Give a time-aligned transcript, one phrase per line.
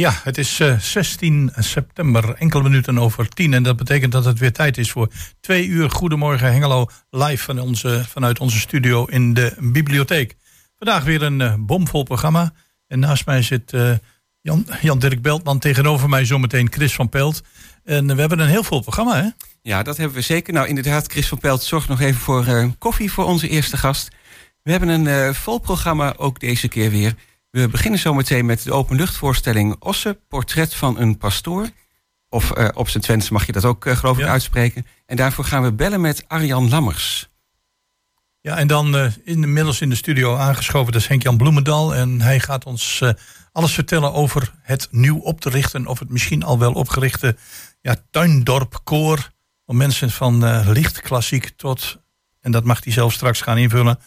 [0.00, 3.54] Ja, het is uh, 16 september, enkele minuten over 10.
[3.54, 5.08] En dat betekent dat het weer tijd is voor
[5.40, 10.36] twee uur Goedemorgen Hengelo live van onze, vanuit onze studio in de bibliotheek.
[10.78, 12.52] Vandaag weer een uh, bomvol programma.
[12.86, 13.92] En naast mij zit uh,
[14.40, 17.42] Jan, Jan-Dirk Beltman, tegenover mij zometeen Chris van Pelt.
[17.84, 19.28] En we hebben een heel vol programma, hè?
[19.62, 20.52] Ja, dat hebben we zeker.
[20.52, 24.08] Nou, inderdaad, Chris van Pelt zorgt nog even voor koffie voor onze eerste gast.
[24.62, 27.14] We hebben een vol programma ook deze keer weer.
[27.50, 31.68] We beginnen zometeen met de openluchtvoorstelling Osse, portret van een pastoor.
[32.28, 34.86] Of uh, op zijn Twents mag je dat ook, uh, geloof ik, uitspreken.
[35.06, 37.28] En daarvoor gaan we bellen met Arjan Lammers.
[38.40, 41.94] Ja, en dan uh, inmiddels in de studio aangeschoven, dat is Henk-Jan Bloemendal.
[41.94, 43.02] En hij gaat ons
[43.52, 45.86] alles vertellen over het nieuw op te richten...
[45.86, 47.36] of het misschien al wel opgerichte
[47.80, 49.30] ja, Tuindorp Koor...
[49.64, 51.98] om mensen van licht klassiek tot,
[52.40, 53.98] en dat mag hij zelf straks gaan invullen...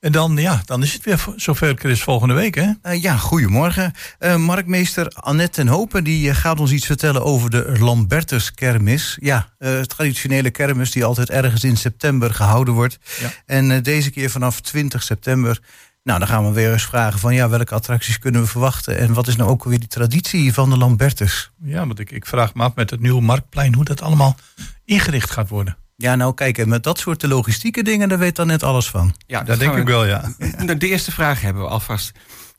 [0.00, 2.70] En dan, ja, dan is het weer zover, Chris, volgende week, hè?
[2.82, 3.92] Uh, ja, goedemorgen.
[4.20, 9.18] Uh, markmeester Annette ten Hopen die, uh, gaat ons iets vertellen over de Lambertus kermis.
[9.20, 9.48] Ja,
[9.86, 12.98] traditionele kermis die altijd ergens in september gehouden wordt.
[13.20, 13.30] Ja.
[13.46, 15.60] En deze keer vanaf 20 september.
[16.02, 17.34] Nou, dan gaan we weer eens vragen van...
[17.34, 18.98] ja, welke attracties kunnen we verwachten...
[18.98, 21.50] en wat is nou ook weer die traditie van de Lambertus?
[21.62, 23.74] Ja, want ik, ik vraag me af met het nieuwe Marktplein...
[23.74, 24.36] hoe dat allemaal
[24.84, 25.76] ingericht gaat worden.
[26.00, 29.14] Ja, nou kijk, met dat soort logistieke dingen, daar weet dan net alles van.
[29.26, 30.32] Ja, dat denk ik wel, ja.
[30.78, 32.12] De eerste vraag hebben we alvast.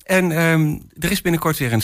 [0.03, 1.81] En um, er is binnenkort weer een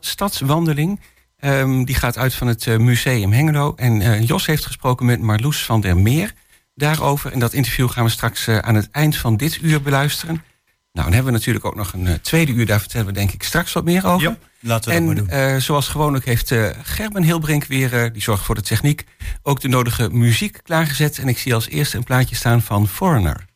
[0.00, 1.00] stadswandeling.
[1.40, 3.72] Um, die gaat uit van het uh, Museum Hengelo.
[3.76, 6.32] En uh, Jos heeft gesproken met Marloes van der Meer
[6.74, 7.32] daarover.
[7.32, 10.44] En dat interview gaan we straks uh, aan het eind van dit uur beluisteren.
[10.92, 12.66] Nou, dan hebben we natuurlijk ook nog een uh, tweede uur.
[12.66, 14.28] Daar vertellen we denk ik straks wat meer over.
[14.28, 15.54] Ja, laten we en, dat maar doen.
[15.54, 19.04] Uh, zoals gewoonlijk heeft uh, Gerben Hilbrink weer, die zorgt voor de techniek...
[19.42, 21.18] ook de nodige muziek klaargezet.
[21.18, 23.48] En ik zie als eerste een plaatje staan van Foreigner.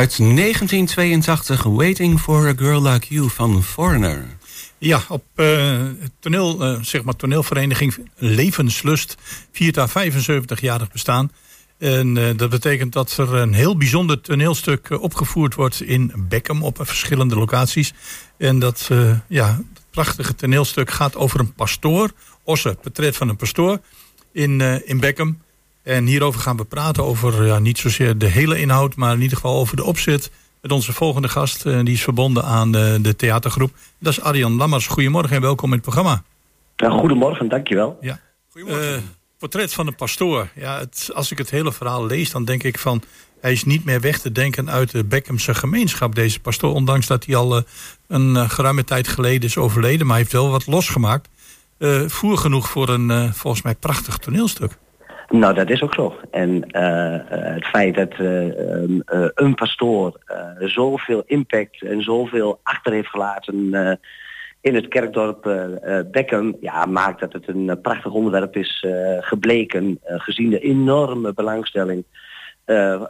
[0.00, 4.26] Uit 1982, Waiting for a Girl Like You van Foreigner.
[4.78, 5.80] Ja, op uh,
[6.18, 9.16] toneel, uh, zeg maar toneelvereniging Levenslust
[9.52, 11.32] viert haar 75-jarig bestaan.
[11.78, 16.76] En uh, dat betekent dat er een heel bijzonder toneelstuk opgevoerd wordt in Beckham op
[16.80, 17.92] verschillende locaties.
[18.38, 18.90] En dat
[19.28, 19.60] ja,
[19.90, 22.10] prachtige toneelstuk gaat over een pastoor,
[22.44, 23.80] Osse, portret van een pastoor
[24.32, 25.38] in, in Beckham.
[25.90, 29.36] En hierover gaan we praten over ja, niet zozeer de hele inhoud, maar in ieder
[29.36, 30.30] geval over de opzet.
[30.62, 33.72] Met onze volgende gast, uh, die is verbonden aan de, de, theatergroep.
[33.98, 34.86] Dat is Arjan Lammers.
[34.86, 36.22] Goedemorgen en welkom in het programma.
[36.76, 37.98] Ja, goedemorgen, dankjewel.
[38.00, 38.20] Ja.
[38.50, 38.92] Goedemorgen.
[38.92, 38.98] Uh,
[39.38, 40.48] portret van een pastoor.
[40.54, 43.02] Ja, het, als ik het hele verhaal lees, dan denk ik van...
[43.40, 46.74] hij is niet meer weg te denken uit de Beckhamse gemeenschap, deze pastoor.
[46.74, 47.62] Ondanks dat hij al uh,
[48.08, 50.06] een geruime tijd geleden is overleden.
[50.06, 51.28] Maar hij heeft wel wat losgemaakt.
[52.06, 54.78] voer genoeg voor een, volgens mij, prachtig toneelstuk.
[55.30, 56.14] Nou, dat is ook zo.
[56.30, 58.98] En uh, het feit dat uh, uh,
[59.34, 60.18] een pastoor
[60.58, 63.98] zoveel impact en zoveel achter heeft gelaten
[64.60, 65.42] in het kerkdorp
[66.10, 68.86] Beckham, ja, maakt dat het een prachtig onderwerp is
[69.20, 72.04] gebleken, gezien de enorme belangstelling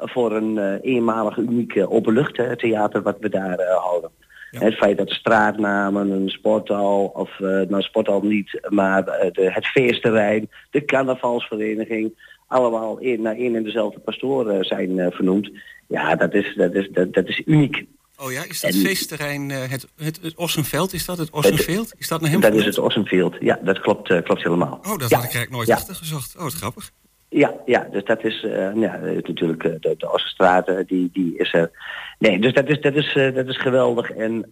[0.01, 4.11] voor een eenmalig uniek openluchttheater wat we daar houden.
[4.51, 10.51] Het feit dat straatnamen, een sporthal, of uh, nou sporthal niet, maar de, het feestterrein,
[10.71, 12.13] de carnavalsvereniging,
[12.47, 15.51] allemaal in, naar één en dezelfde pastoor uh, zijn uh, vernoemd.
[15.87, 17.85] Ja, dat is, dat is, dat, dat is uniek.
[18.17, 20.93] Oh ja, is dat en, feestterrein het, het, het Ossenveld?
[20.93, 21.93] Is dat het Ossenveld?
[21.99, 24.79] Is dat naar hem Dat is het Ossenveld, ja, dat klopt, klopt helemaal.
[24.83, 25.17] Oh, dat ja.
[25.17, 25.75] had ik eigenlijk nooit ja.
[25.75, 26.37] achtergezocht.
[26.37, 26.91] Oh, wat grappig.
[27.33, 28.41] Ja, ja, dus dat is
[28.75, 31.71] ja, natuurlijk de, de Ossenstraat, die, die is er.
[32.19, 34.11] Nee, dus dat is, dat is, dat is geweldig.
[34.11, 34.47] En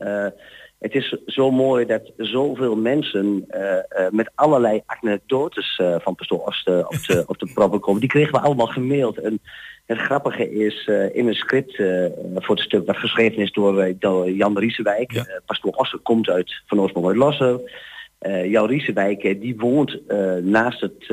[0.79, 3.47] het is zo mooi dat zoveel mensen
[4.11, 8.01] met allerlei anekdotes van Pastoor Osten op de, op de proppen komen.
[8.01, 9.19] Die kregen we allemaal gemaild.
[9.19, 9.41] En
[9.87, 11.77] het grappige is in een script
[12.35, 15.13] voor het stuk dat geschreven is door, door Jan Riesewijk.
[15.13, 15.41] Ja.
[15.47, 17.61] Pastoor Osten komt uit van oorsprong uit Lossen.
[18.45, 20.01] Jan Riesewijk die woont
[20.43, 21.07] naast het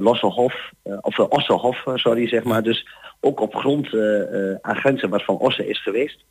[0.00, 2.62] Lossenhof, of Ossenhof, sorry zeg maar.
[2.62, 2.86] Dus
[3.20, 3.94] ook op grond
[4.60, 6.24] aan grenzen wat van Ossen is geweest.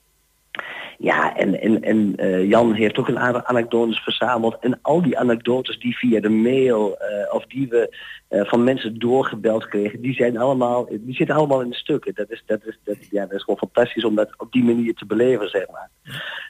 [1.01, 4.57] Ja, en, en, en uh, Jan heeft ook een aantal anekdotes verzameld.
[4.59, 7.95] En al die anekdotes die via de mail uh, of die we
[8.29, 12.15] uh, van mensen doorgebeld kregen, die zijn allemaal, die zitten allemaal in de stukken.
[12.15, 14.93] Dat is, dat is, dat, ja, dat is gewoon fantastisch om dat op die manier
[14.93, 15.89] te beleven, zeg maar.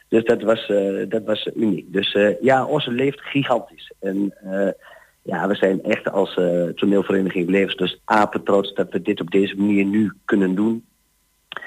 [0.07, 0.71] Dus dat was,
[1.07, 1.93] dat was uniek.
[1.93, 3.93] Dus ja, Osse leeft gigantisch.
[3.99, 4.33] En
[5.21, 6.39] ja, we zijn echt als
[6.75, 10.85] toneelvereniging Levenslust apen trots dat we dit op deze manier nu kunnen doen.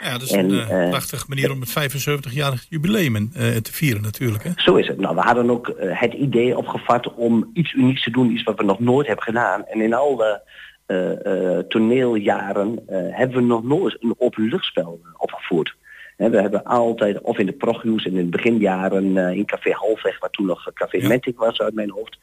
[0.00, 4.03] Ja, dat is en, een uh, prachtige manier om het 75-jarig jubileum uh, te vieren
[4.03, 4.45] natuurlijk.
[4.45, 4.50] Hè?
[4.57, 4.99] Zo is het.
[4.99, 8.57] Nou, we hadden ook uh, het idee opgevat om iets unieks te doen, iets wat
[8.57, 9.67] we nog nooit hebben gedaan.
[9.67, 15.76] En in al de toneeljaren hebben we nog nooit een openluchtspel opgevoerd.
[16.17, 20.19] He, we hebben altijd, of in de prognieuws en in de beginjaren in Café Halfweg,
[20.19, 21.09] waar toen nog Café ja.
[21.09, 22.19] Mentic was uit mijn hoofd,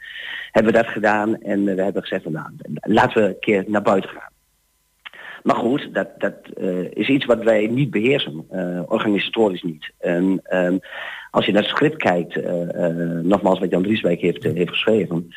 [0.51, 1.41] hebben we dat gedaan.
[1.41, 2.49] En we hebben gezegd, van, nou,
[2.81, 4.31] laten we een keer naar buiten gaan.
[5.43, 9.91] Maar goed, dat, dat uh, is iets wat wij niet beheersen, uh, organisatorisch niet.
[9.99, 10.79] En um,
[11.31, 12.67] als je naar het script kijkt, uh,
[13.21, 15.33] nogmaals wat Jan Drieswijk heeft, heeft geschreven,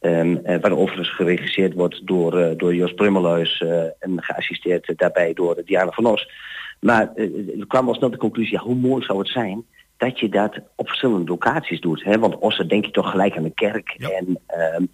[0.00, 3.64] um, waar overigens geregisseerd wordt door, door Jos Brummeluis
[3.98, 6.30] en geassisteerd daarbij door Diana van Os.
[6.80, 9.64] Maar we kwamen al snel de conclusie, hoe mooi zou het zijn
[9.98, 12.04] dat je dat op verschillende locaties doet.
[12.04, 12.18] Hè?
[12.18, 13.94] Want Osse denk je toch gelijk aan de kerk.
[13.96, 14.08] Ja.
[14.08, 14.38] En
[14.76, 14.90] um,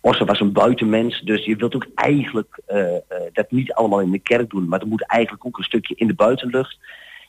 [0.00, 2.98] Osse was een buitenmens, dus je wilt ook eigenlijk uh, uh,
[3.32, 6.06] dat niet allemaal in de kerk doen, maar er moet eigenlijk ook een stukje in
[6.06, 6.78] de buitenlucht.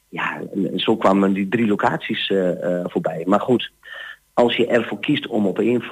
[0.10, 2.52] Ja, en, en zo kwamen die drie locaties uh,
[2.84, 3.24] voorbij.
[3.26, 3.72] Maar goed,
[4.34, 5.84] als je ervoor kiest om op één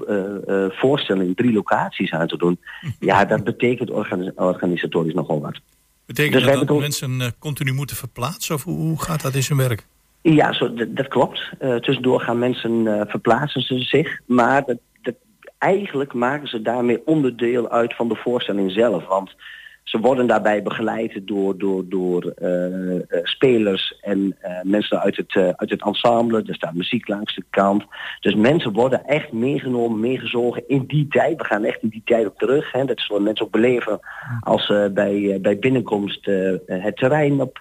[0.71, 2.59] voorstelling drie locaties aan te doen,
[2.99, 5.59] ja, dat betekent organis organisatorisch nogal wat.
[6.05, 9.57] Betekent dus dat, dat mensen continu moeten verplaatsen of hoe, hoe gaat dat in zijn
[9.57, 9.85] werk?
[10.34, 11.51] Ja, zo, dat, klopt.
[11.62, 14.20] Uh, tussendoor gaan mensen uh, verplaatsen ze zich.
[14.25, 15.15] Maar dat, dat,
[15.58, 19.08] eigenlijk maken ze daarmee onderdeel uit van de voorstelling zelf.
[19.08, 19.36] Want
[19.84, 25.84] ze worden daarbij begeleid door, door, door uh, spelers en mensen uit het, uit het
[25.84, 26.44] ensemble.
[26.46, 27.84] Er staat muziek langs de kant.
[28.20, 31.38] Dus mensen worden echt meegenomen, meegezogen in die tijd.
[31.38, 32.72] We gaan echt in die tijd op terug.
[32.72, 32.86] Hè.
[32.86, 34.00] Dat zullen mensen ook beleven
[34.39, 36.25] als ze bij, bij binnenkomst
[36.65, 37.58] het terrein op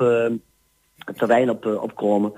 [1.16, 2.32] terrein op, uh, opkomen.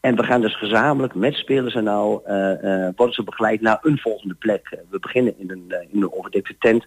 [0.00, 3.78] En we gaan dus gezamenlijk met spelers en nou uh, uh, worden ze begeleid naar
[3.82, 4.78] een volgende plek.
[4.90, 6.86] We beginnen in een, in een overdekte tent.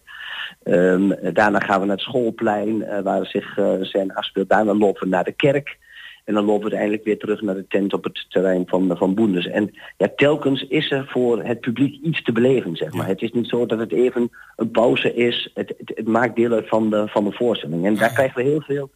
[0.64, 4.50] Um, daarna gaan we naar het schoolplein waar zich zijn afspeelt.
[4.50, 5.78] Daarna lopen we naar de kerk.
[6.26, 9.14] En dan lopen we uiteindelijk weer terug naar de tent op het terrein van, van
[9.14, 9.48] Boendes.
[9.48, 13.06] En ja, telkens is er voor het publiek iets te beleven, zeg maar.
[13.06, 13.12] Ja.
[13.12, 15.52] Het is niet zo dat het even een pauze is.
[15.54, 17.86] Het, het, het, maakt deel uit van de, van de voorstelling.
[17.86, 18.90] En daar krijgen we heel veel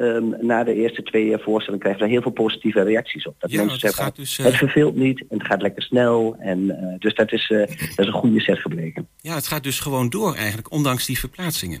[0.00, 3.34] Um, na de eerste twee voorstellingen krijgen we heel veel positieve reacties op.
[3.38, 6.36] Dat mensen zeggen, dus, het verveelt niet en het gaat lekker snel.
[6.38, 9.08] En, dus dat is, dat is een goede set gebleken.
[9.20, 11.80] Ja, het gaat dus gewoon door eigenlijk, ondanks die verplaatsingen.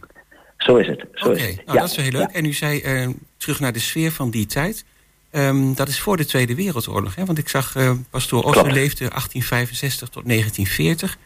[0.56, 1.02] Zo is het.
[1.02, 1.72] Oké, nou, ja.
[1.72, 2.30] dat is wel heel leuk.
[2.30, 2.82] En u zei
[3.36, 4.84] terug naar de sfeer van die tijd.
[5.32, 7.14] Um, dat is voor de Tweede Wereldoorlog.
[7.14, 7.24] Hè?
[7.24, 7.76] Want ik zag,
[8.10, 11.18] pastoor Oslo leefde 1865 tot 1940.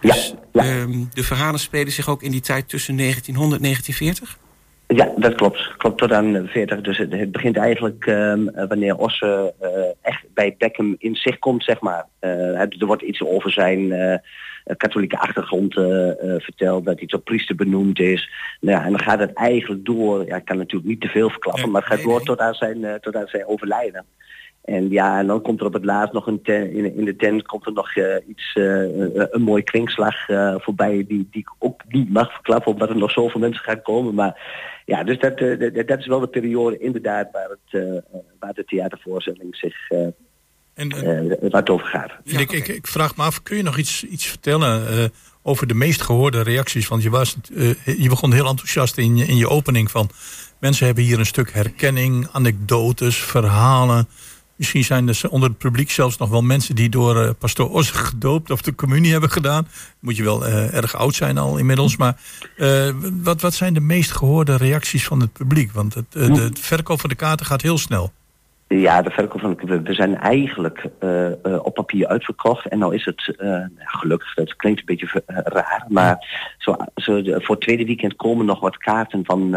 [0.00, 0.80] Dus ja, ja.
[0.80, 4.44] Um, de verhalen spelen zich ook in die tijd tussen 1900 en 1940?
[4.88, 5.76] Ja, dat klopt.
[5.76, 6.80] Klopt tot aan 40.
[6.80, 9.68] Dus het, het begint eigenlijk um, wanneer Osse uh,
[10.02, 12.06] echt bij Beckham in zich komt, zeg maar.
[12.20, 13.94] Uh, er wordt iets over zijn
[14.76, 15.74] katholieke achtergrond
[16.38, 18.30] verteld, dat hij tot priester benoemd is.
[18.60, 21.30] Nou ja, en dan gaat het eigenlijk door, ja, ik kan natuurlijk niet te veel
[21.30, 24.04] verklappen, maar het gaat door tot aan zijn, tot aan zijn overlijden.
[24.66, 27.16] En ja, en dan komt er op het laatst nog een ten, in, in, de
[27.16, 30.14] tent komt er nog uh, iets, een mooi kringslag
[30.56, 34.14] voorbij die, die ik ook niet mag verklappen, omdat er nog zoveel mensen gaan komen.
[34.14, 34.40] Maar
[34.84, 38.02] ja, dus dat, dat, dat is wel de periode inderdaad waar, het,
[38.38, 39.74] waar de theatervoorstelling zich
[40.76, 42.12] en, uh, waar het over gaat.
[42.24, 45.04] ik, ik, ik, vraag me af, kun je nog iets, iets vertellen uh,
[45.42, 46.88] over de meest gehoorde reacties?
[46.88, 50.10] Want je, was, uh, je begon heel enthousiast in je, in je opening van...
[50.58, 54.08] mensen hebben hier een stuk herkenning, anekdotes, verhalen.
[54.56, 56.74] Misschien zijn er onder het publiek zelfs nog wel mensen...
[56.74, 59.68] die door pastoor Os gedoopt of de communie hebben gedaan.
[60.00, 61.96] Moet je wel erg oud zijn al inmiddels.
[61.96, 62.16] Maar
[63.22, 65.72] wat, wat zijn de meest gehoorde reacties van het publiek?
[65.72, 68.12] Want het, de, verkoop van de kaarten gaat heel snel.
[68.68, 72.68] Ja, de verkoop van de we zijn eigenlijk uh, uh, op papier uitverkocht.
[72.68, 76.16] En nou is het uh, gelukkig, dat klinkt een beetje raar, maar
[76.58, 79.54] zo, zo voor het tweede weekend komen nog wat kaarten van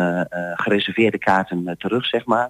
[0.56, 2.50] gereserveerde kaarten terug, zeg maar.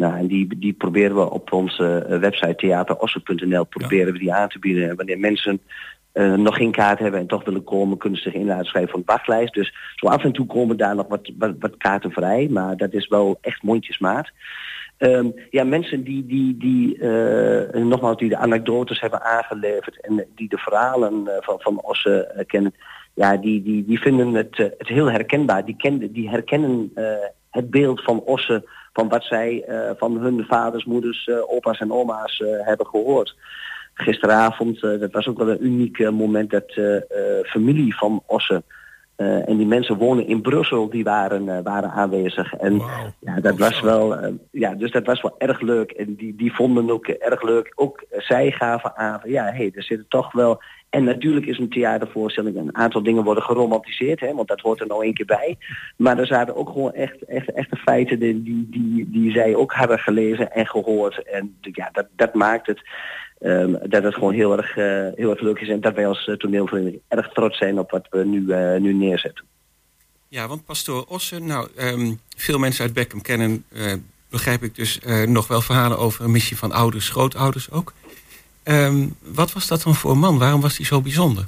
[0.00, 4.58] Nou, en die, die proberen we op onze website theaterossen.nl proberen we die aan te
[4.58, 4.88] bieden.
[4.88, 5.60] En wanneer mensen
[6.14, 8.98] uh, nog geen kaart hebben en toch willen komen, kunnen ze zich in schrijven voor
[8.98, 9.54] een wachtlijst.
[9.54, 12.92] Dus zo af en toe komen daar nog wat, wat, wat kaarten vrij, maar dat
[12.92, 14.30] is wel echt mondjesmaat.
[14.98, 20.48] Um, ja, mensen die, die, die uh, nogmaals, die de anekdotes hebben aangeleverd en die
[20.48, 22.74] de verhalen van, van Osse kennen,
[23.14, 25.64] ja, die, die, die vinden het, het heel herkenbaar.
[25.64, 26.92] Die, ken, die herkennen
[27.50, 28.68] het beeld van Osse,
[29.00, 29.64] van wat zij
[29.98, 33.36] van hun vaders, moeders, opa's en oma's hebben gehoord.
[33.94, 36.72] Gisteravond, dat was ook wel een uniek moment dat
[37.42, 38.62] familie van Osse
[39.20, 42.54] uh, en die mensen wonen in Brussel, die waren, uh, waren aanwezig.
[42.54, 42.88] En wow.
[43.18, 45.90] ja, dat was wel, uh, ja, dus dat was wel erg leuk.
[45.90, 47.72] En die, die vonden ook erg leuk.
[47.74, 50.62] Ook zij gaven aan, ja, hé, hey, er zitten toch wel.
[50.90, 54.86] En natuurlijk is een theatervoorstelling, een aantal dingen worden geromantiseerd, hè, want dat hoort er
[54.86, 55.58] nou één keer bij.
[55.96, 59.72] Maar er zaten ook gewoon echt, echt, echte feiten die, die, die, die zij ook
[59.72, 61.22] hadden gelezen en gehoord.
[61.22, 62.88] En ja, dat, dat maakt het
[63.42, 66.26] Um, dat het gewoon heel erg, uh, heel erg leuk is en dat wij als
[66.26, 69.44] uh, toneelvereniging erg trots zijn op wat we nu, uh, nu neerzetten.
[70.28, 73.64] Ja, want pastoor Ossen, nou, um, veel mensen uit Beckham kennen,
[74.30, 77.92] begrijp ik dus, nog wel verhalen over een missie van ouders, grootouders ook.
[78.64, 80.38] Um, wat was dat dan voor een man?
[80.38, 81.46] Waarom was hij zo bijzonder?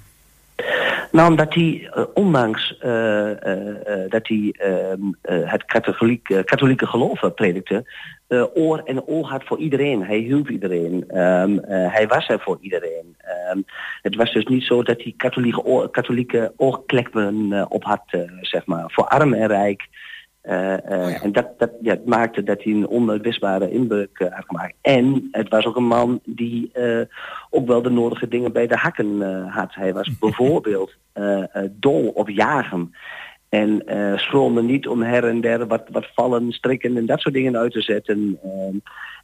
[1.12, 3.34] Nou, omdat hij, uh, ondanks uh, uh,
[4.08, 5.00] dat hij ehm,
[5.46, 7.84] het katholiek, katholieke geloof predikte,
[8.54, 10.04] oor en oog had voor iedereen.
[10.04, 11.18] Hij hielp iedereen.
[11.18, 13.16] Um, hij was er voor iedereen.
[14.02, 18.02] Het was dus niet zo dat hij katholieke, oor, katholieke oorkleppen op had,
[18.40, 19.88] zeg maar, voor arm en rijk.
[20.42, 21.20] Uh, uh, oh ja.
[21.22, 24.74] En dat, dat ja, maakte dat hij een onuitwisbare inbreuk uh, had gemaakt.
[24.80, 26.70] En het was ook een man die
[27.50, 29.74] ook wel de nodige dingen bij de hakken had.
[29.74, 30.94] Hij was bijvoorbeeld
[31.70, 32.94] dol op jagen.
[33.48, 33.82] En
[34.16, 37.72] schroomde niet om her en der wat, wat vallen, strikken en dat soort dingen uit
[37.72, 38.38] te zetten.
[38.42, 38.76] Ehm,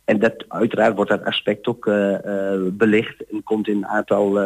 [0.04, 1.84] en dat, uiteraard wordt dat aspect ook
[2.72, 4.38] belicht en komt in een aantal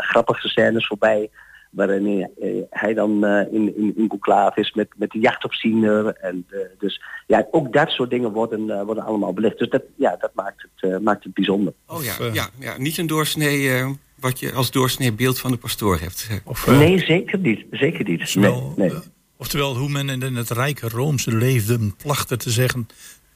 [0.00, 1.30] grappige scènes voorbij
[1.70, 2.30] waarin
[2.70, 6.06] hij dan uh, in, in, in conclave is met, met de jachtopziener.
[6.06, 9.58] En uh, dus ja, ook dat soort dingen worden, uh, worden allemaal belicht.
[9.58, 11.72] Dus dat, ja, dat maakt het, maakt het bijzonder.
[11.86, 13.84] Oh ja, ja, ja, niet een doorsnee
[14.14, 16.28] wat je als doorsnee beeld van de pastoor hebt.
[16.44, 17.64] Of, nee, zeker niet.
[17.70, 18.34] Zeker niet.
[18.34, 18.92] Nee, nee.
[19.36, 22.86] Oftewel, hoe men in het rijke Roomse leefde, plachten te zeggen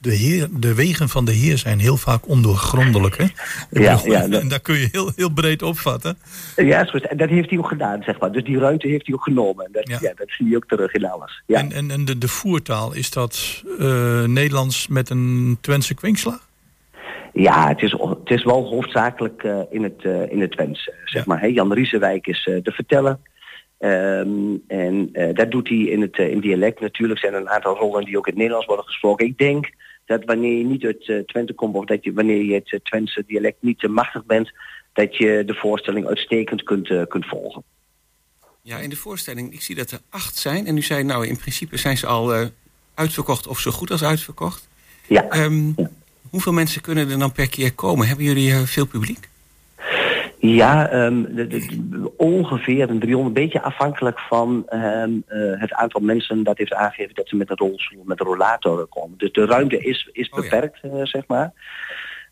[0.02, 3.16] de, heer, de wegen van de Heer zijn heel vaak ondoorgrondelijk.
[3.16, 3.24] Hè?
[3.70, 4.40] Ja, ja, dat...
[4.40, 6.18] En daar kun je heel, heel breed opvatten.
[6.56, 8.32] Ja, en dat heeft hij ook gedaan, zeg maar.
[8.32, 9.64] Dus die ruimte heeft hij ook genomen.
[9.64, 9.98] En dat, ja.
[10.00, 11.42] ja dat zie je ook terug in alles.
[11.46, 11.58] Ja.
[11.58, 16.48] En, en, en de, de voertaal, is dat uh, Nederlands met een Twentse kwinkslag?
[17.32, 21.26] Ja, het is, het is wel hoofdzakelijk uh, in het, uh, in het Twents, zeg
[21.26, 21.40] maar.
[21.40, 21.46] Hè?
[21.46, 23.20] Jan Riesenwijk is te vertellen.
[23.78, 26.80] Um, en dat doet hij in het in dialect.
[26.80, 29.26] Natuurlijk zijn er een aantal rollen die ook in het Nederlands worden gesproken.
[29.26, 29.70] Ik denk
[30.18, 32.80] dat wanneer je niet uit uh, Twente komt of dat je, wanneer je het uh,
[32.80, 34.52] Twentse dialect niet te machtig bent,
[34.92, 37.62] dat je de voorstelling uitstekend kunt, uh, kunt volgen.
[38.62, 40.66] Ja, in de voorstelling, ik zie dat er acht zijn.
[40.66, 42.50] En u zei, nou, in principe zijn ze al
[42.94, 44.68] uitverkocht of zo goed als uitverkocht.
[45.08, 45.28] Ja.
[45.28, 45.90] Ehm, Ja.
[46.32, 48.06] Hoeveel mensen kunnen er dan per keer komen?
[48.06, 49.28] Hebben jullie eh, veel publiek?
[50.48, 56.42] Ja, de- de- de- ongeveer een 300, beetje afhankelijk van ehm, eh, het aantal mensen
[56.42, 59.18] dat heeft aangegeven dat ze met een rolstoel, met een rollator komen.
[59.18, 60.50] Dus de ruimte is, is Oh ja.
[60.50, 61.52] beperkt, eh, zeg maar.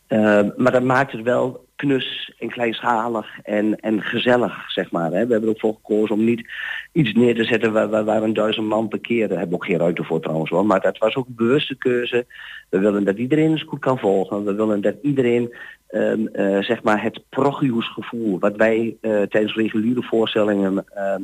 [0.06, 5.10] Ehm, maar dat maakt het wel knus en kleinschalig en, en gezellig, zeg maar.
[5.12, 5.26] Hè.
[5.26, 6.48] We hebben er ook voor gekozen om niet
[6.92, 9.28] iets neer te zetten waar, waar, een duizend man per keer.
[9.28, 10.64] Daar hebben we ook geen ruimte voor trouwens wel.
[10.64, 12.26] Maar dat was ook een bewuste keuze.
[12.68, 14.44] We willen dat iedereen eens goed kan volgen.
[14.44, 15.54] We willen dat iedereen
[15.86, 21.22] ehm, eh, zeg maar het progiusgevoel wat wij eh, tijdens reguliere voorstellingen ehm,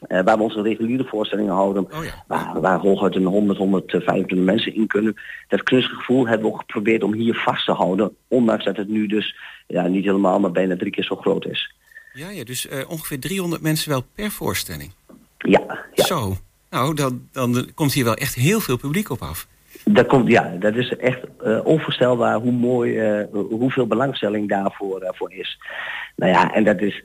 [0.00, 2.24] eh, waar we onze reguliere voorstellingen houden, Oh ja.
[2.26, 5.14] waar, waar hooguit een 100, 125 mensen in kunnen.
[5.48, 9.06] Dat kunstgevoel hebben we ook geprobeerd om hier vast te houden, ondanks dat het nu
[9.06, 9.36] dus
[9.66, 11.74] ja, niet helemaal, maar bijna drie keer zo groot is.
[12.12, 14.92] Ja, ja dus eh, ongeveer 300 mensen wel per voorstelling.
[15.38, 16.04] Ja, ja.
[16.04, 16.36] Zo.
[16.70, 19.46] Nou, dan, dan komt hier wel echt heel veel publiek op af.
[19.84, 25.10] Dat komt, ja, dat is echt eh, onvoorstelbaar hoe mooi, eh, hoeveel belangstelling daarvoor eh,
[25.12, 25.58] voor is.
[26.16, 27.04] Nou ja, en dat is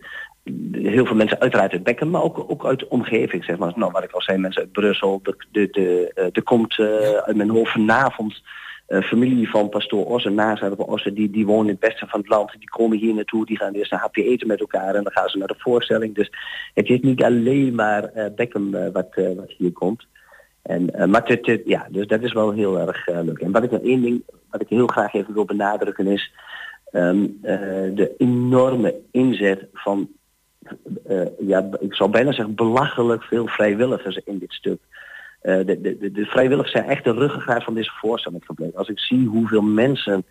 [0.72, 3.74] heel veel mensen uiteraard uit Bekken, maar ook, ook uit de omgeving, zeg maar.
[3.76, 5.20] Nou, wat ik al zei, mensen uit Brussel.
[5.24, 8.42] De, de, de, eh, er komt eh, uit mijn hoofd vanavond
[8.88, 12.20] eh, familie van pastoor Osse, nazaten van Osse, die, die wonen in het beste van
[12.20, 12.52] het land.
[12.60, 15.30] Die komen hier naartoe, die gaan eerst een hapje eten met elkaar en dan gaan
[15.30, 16.16] ze naar de voorstelling.
[16.16, 16.32] Dus
[16.74, 20.06] het is niet alleen maar eh Beckham wat, wat hier komt.
[20.62, 23.40] En, maar het, het- ja, dus dat is wel heel erg leuk.
[23.40, 26.32] En wat ik nog één ding, wat ik heel graag even wil benadrukken is
[26.92, 27.58] ehm, eh,
[27.96, 30.10] de enorme inzet van,
[31.08, 34.80] eh, ja, ik zou bijna zeggen belachelijk veel vrijwilligers in dit stuk.
[35.41, 38.78] Eh, de, de, de, vrijwilligers zijn echt de ruggengraat van deze voorstelling gebleken.
[38.78, 40.23] Als ik zie hoeveel mensen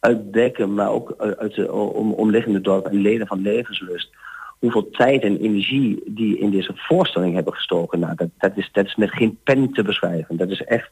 [0.00, 4.10] uit Bekken, maar ook uit uit de om, omliggende dorpen en leden van Levenslust,
[4.58, 8.96] hoeveel tijd en energie die in deze voorstelling hebben gestoken, nou, dat, is, dat is
[8.96, 10.36] met geen pen te beschrijven.
[10.36, 10.90] Dat is echt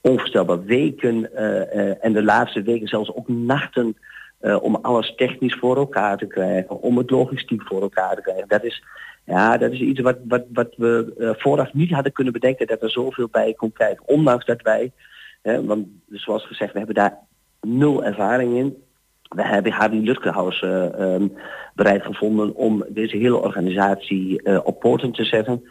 [0.00, 0.64] onvoorstelbaar.
[0.64, 3.96] Weken eh, eh, en de laatste weken zelfs ook nachten
[4.38, 8.48] eh, om alles technisch voor elkaar te krijgen, om het logistiek voor elkaar te krijgen.
[8.48, 8.84] Dat is,
[9.24, 12.82] ja, dat is iets wat, wat, wat we eh, vooraf niet hadden kunnen bedenken dat
[12.82, 14.08] er zoveel bij komt kijken.
[14.08, 14.92] Ondanks dat wij,
[15.42, 17.18] hè, want zoals gezegd, we hebben daar
[17.60, 18.82] nul ervaring in.
[19.28, 21.28] We hebben Hardy Lutkehaus eh, ehm,
[21.74, 25.68] bereid gevonden om deze hele organisatie op poten te zetten.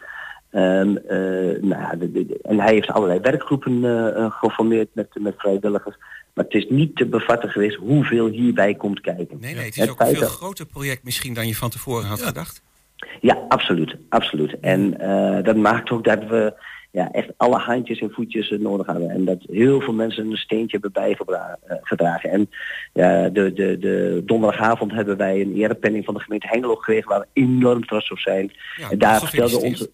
[0.50, 1.18] Ehm, eh,
[1.62, 3.84] nou, ja, de- de- en hij heeft allerlei werkgroepen
[4.16, 5.96] eh, geformeerd met, met vrijwilligers.
[6.34, 9.38] Maar het is niet te bevatten geweest hoeveel hierbij komt kijken.
[9.40, 11.70] Nee, nee, het is Het ook een veel dat- groter project misschien dan je van
[11.70, 12.62] tevoren had gedacht.
[13.20, 13.96] Ja, absoluut.
[14.08, 14.60] absoluut.
[14.60, 14.90] En
[15.42, 16.54] dat maakt ook dat we
[16.90, 19.10] ja, echt alle handjes en voetjes nodig hebben.
[19.10, 22.30] En dat heel veel mensen een steentje hebben bijgedragen.
[22.30, 22.50] En
[22.92, 27.20] ja, de, de, de donderdagavond hebben wij een erepenning van de gemeente Hengelo gekregen waar
[27.20, 28.52] we enorm trots op zijn.
[28.76, 29.90] Ja, en daar vertelde onze.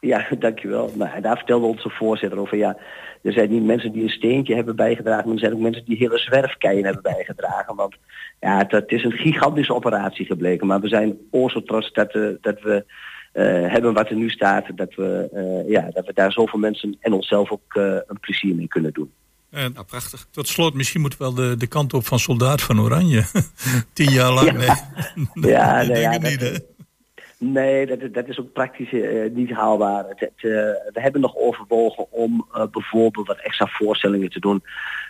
[0.00, 0.92] Ja, dankjewel.
[0.94, 2.76] Nou, en daar vertelde onze voorzitter over ja,
[3.22, 5.96] er zijn niet mensen die een steentje hebben bijgedragen, maar er zijn ook mensen die
[5.96, 7.74] hele zwerfkeien hebben bijgedragen.
[7.76, 7.96] Want
[8.40, 10.66] ja, het, het is een gigantische operatie gebleken.
[10.66, 12.84] Maar we zijn o zo trots dat, eh, dat we
[13.32, 14.64] eh, hebben wat er nu staat.
[14.74, 18.68] Dat we, eh, ja, dat we daar zoveel mensen en onszelf ook een plezier mee
[18.68, 19.10] kunnen doen.
[19.50, 20.26] En Nou, prachtig.
[20.30, 23.22] tot slot, misschien moet wel de, de kant op van soldaat van Oranje.
[23.92, 25.50] Tien jaar lang, nee.
[25.50, 26.58] Ja, nee, ja, niet, dat- hè?
[27.38, 30.04] Nee, dat, dat is ook praktisch eh, niet haalbaar.
[30.08, 30.50] Het, eh,
[30.92, 34.62] we hebben nog overwogen om eh, bijvoorbeeld wat extra voorstellingen te doen.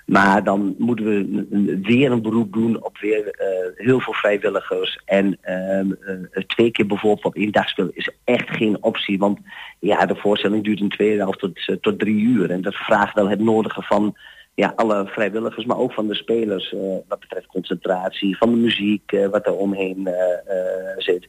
[0.07, 1.47] Maar dan moeten we
[1.83, 3.35] weer een beroep doen op weer
[3.79, 5.01] heel veel vrijwilligers.
[5.05, 9.19] En ehm, eh, twee keer bijvoorbeeld op één dag spelen is echt geen optie.
[9.19, 9.39] Want
[9.79, 12.51] ja, de voorstelling duurt een tweede helft tot, tot drie uur.
[12.51, 14.17] En dat vraagt wel het nodige van
[14.63, 16.73] ja, alle vrijwilligers, maar ook van de spelers.
[16.73, 20.15] eh, wat betreft concentratie, van de muziek, eh, wat er omheen eh,
[20.47, 21.29] eh, zit.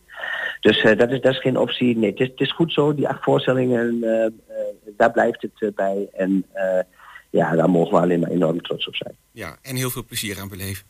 [0.61, 1.97] Dus eh, dat, is, dat is geen optie.
[1.97, 4.31] Nee, het is, het is goed zo, die acht voorstellingen, eh, eh,
[4.97, 6.07] daar blijft het bij.
[6.13, 6.79] En eh,
[7.29, 9.15] ja, daar mogen we alleen maar enorm trots op zijn.
[9.31, 10.85] Ja, en heel veel plezier aan beleven.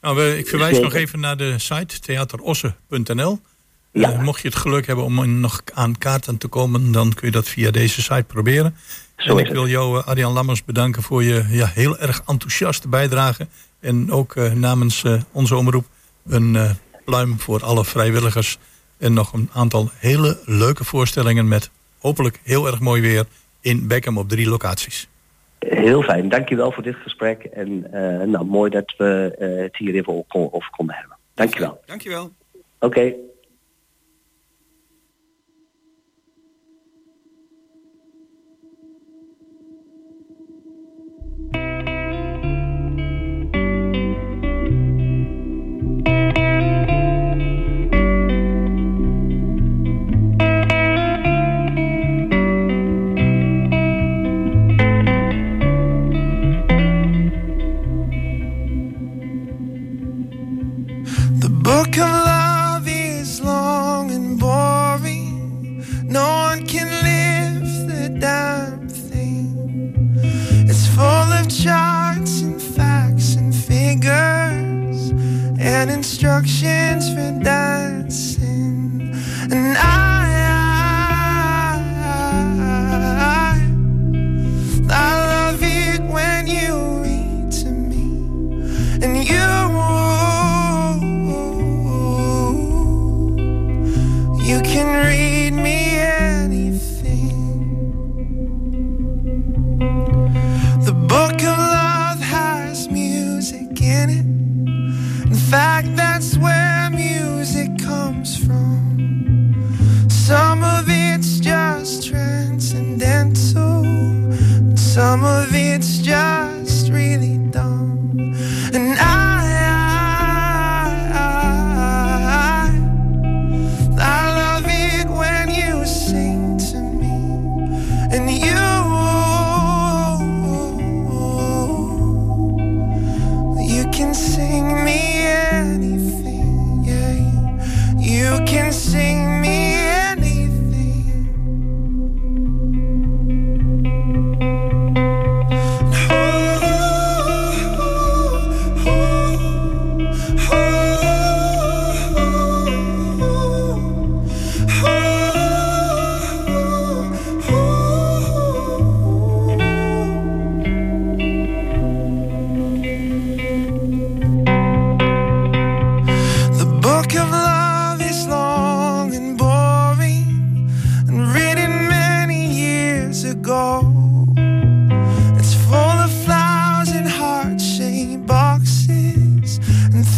[0.00, 0.90] Nou, we, ik verwijs Zeker.
[0.90, 3.38] nog even naar de site theaterosse.nl.
[4.00, 4.12] Ja.
[4.12, 7.32] Eh, mocht je het geluk hebben om nog aan kaarten te komen, dan kun je
[7.32, 8.76] dat via deze site proberen.
[9.16, 12.88] Zo en ik wil jou, eh, Arjan Lammers, bedanken voor je ja, heel erg enthousiaste
[12.88, 13.46] bijdrage.
[13.80, 15.86] En ook eh, namens eh, onze omroep
[16.26, 16.70] een eh,
[17.04, 18.58] pluim voor alle vrijwilligers.
[18.98, 23.24] En nog een aantal hele leuke voorstellingen met hopelijk heel erg mooi weer
[23.60, 25.08] in Beckham op drie locaties.
[25.58, 27.44] Heel fijn, dankjewel voor dit gesprek.
[27.44, 31.16] En eh, nou, mooi dat we het hier even over konden hebben.
[31.34, 31.80] Dankjewel.
[31.86, 32.32] Dankjewel.
[32.78, 33.12] Oké.
[71.48, 75.10] Charts and facts and figures
[75.60, 77.55] and instructions for dancing.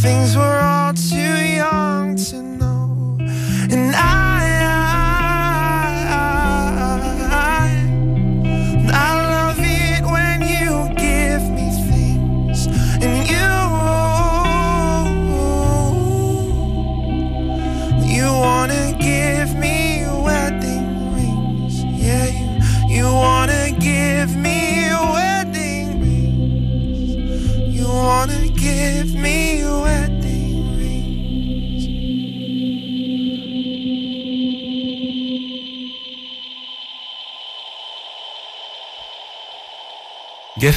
[0.08, 0.47] Things we're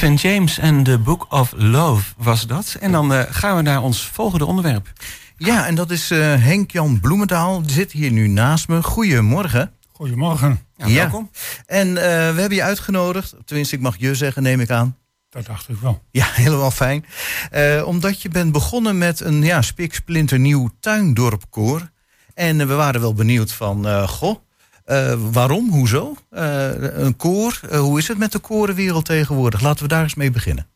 [0.02, 2.76] Gavin James en The Book of Love was dat.
[2.80, 4.92] En dan eh, gaan we naar ons volgende onderwerp.
[5.36, 7.62] Ja, en dat is eh, Henk-Jan Bloemendaal.
[7.62, 8.82] Die zit hier nu naast me.
[8.82, 9.72] Goedemorgen.
[9.92, 10.60] Goedemorgen.
[10.76, 10.94] Ja, Ja.
[10.94, 11.30] Welkom.
[11.66, 11.94] En eh,
[12.34, 13.34] we hebben je uitgenodigd.
[13.44, 14.96] Tenminste, ik mag je zeggen, neem ik aan.
[15.30, 16.02] Dat dacht ik wel.
[16.10, 17.04] Ja, helemaal fijn.
[17.50, 21.90] Eh, omdat je bent begonnen met een ja, spiksplinternieuw tuindorpkoor.
[22.34, 24.36] En we waren wel benieuwd van, eh, goh,
[24.84, 26.14] eh, waarom, hoezo?
[26.30, 29.60] Eh, een koor, eh, hoe is het met de korenwereld tegenwoordig?
[29.60, 30.66] Laten we daar eens mee beginnen.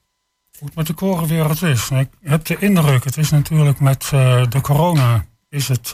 [0.58, 1.90] Hoe het met de korenwereld is.
[1.90, 4.08] Ik heb de indruk, het is natuurlijk met
[4.48, 5.92] de corona is het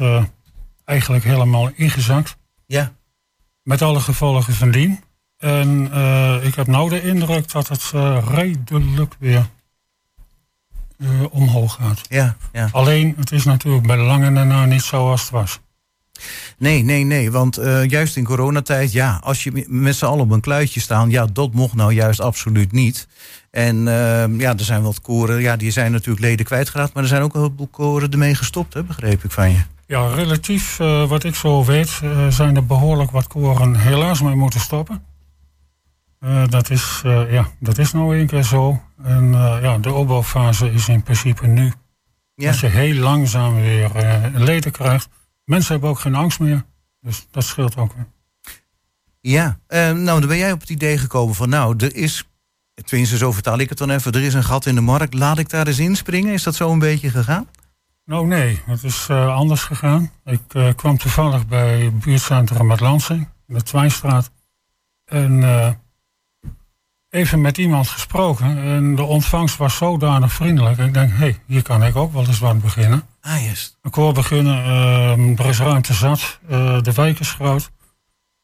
[0.84, 2.36] eigenlijk helemaal ingezakt.
[2.66, 2.92] Ja,
[3.62, 5.00] Met alle gevolgen van dien.
[5.36, 5.84] En
[6.42, 7.92] ik heb nou de indruk dat het
[8.28, 9.48] redelijk weer
[11.30, 12.00] omhoog gaat.
[12.08, 12.68] ja, ja.
[12.72, 15.60] Alleen, het is natuurlijk bij lange na niet zoals het was.
[16.58, 17.30] Nee, nee, nee.
[17.30, 21.10] Want eh, juist in coronatijd, ja, als je met z'n allen op een kluitje staan,
[21.10, 23.06] ja, dat mocht nou juist absoluut niet.
[23.52, 27.08] En eh, ja, er zijn wat koren, ja, die zijn natuurlijk leden kwijtgeraakt, maar er
[27.08, 29.60] zijn ook een heleboel koren ermee gestopt, hè, begreep ik van je.
[29.86, 34.34] Ja, relatief eh, wat ik zo weet, eh, zijn er behoorlijk wat koren helaas mee
[34.34, 35.02] moeten stoppen.
[36.48, 38.82] Dat, is, ja, dat is nou één keer zo.
[39.04, 41.72] En ja, de opbouwfase is in principe nu.
[42.34, 43.90] Ja, Als je heel langzaam weer
[44.34, 45.08] leden krijgt.
[45.52, 46.64] Mensen hebben ook geen angst meer.
[47.00, 48.06] Dus dat scheelt ook weer.
[49.20, 49.58] ja.
[49.66, 52.28] Eh, nou, dan ben jij op het idee gekomen van, nou, er is,
[52.84, 55.38] tenminste zo vertaal ik het dan even, er is een gat in de markt, laat
[55.38, 56.32] ik daar eens inspringen.
[56.32, 57.48] Is dat zo een beetje gegaan?
[58.04, 60.10] Nou nee, het is eh, anders gegaan.
[60.24, 64.30] Ik eh, kwam toevallig bij het buurtcentrum met Lansing, in de Twijnstraat.
[65.04, 65.70] En eh,
[67.12, 68.58] even met iemand gesproken.
[68.62, 70.78] En de ontvangst was zodanig vriendelijk.
[70.78, 73.06] Ik denk, hé, hey, hier kan ik ook wel eens wat beginnen.
[73.20, 73.78] Ah, juist.
[73.82, 77.70] Ik wil beginnen, eh, er is ruimte zat, eh, de wijk is groot.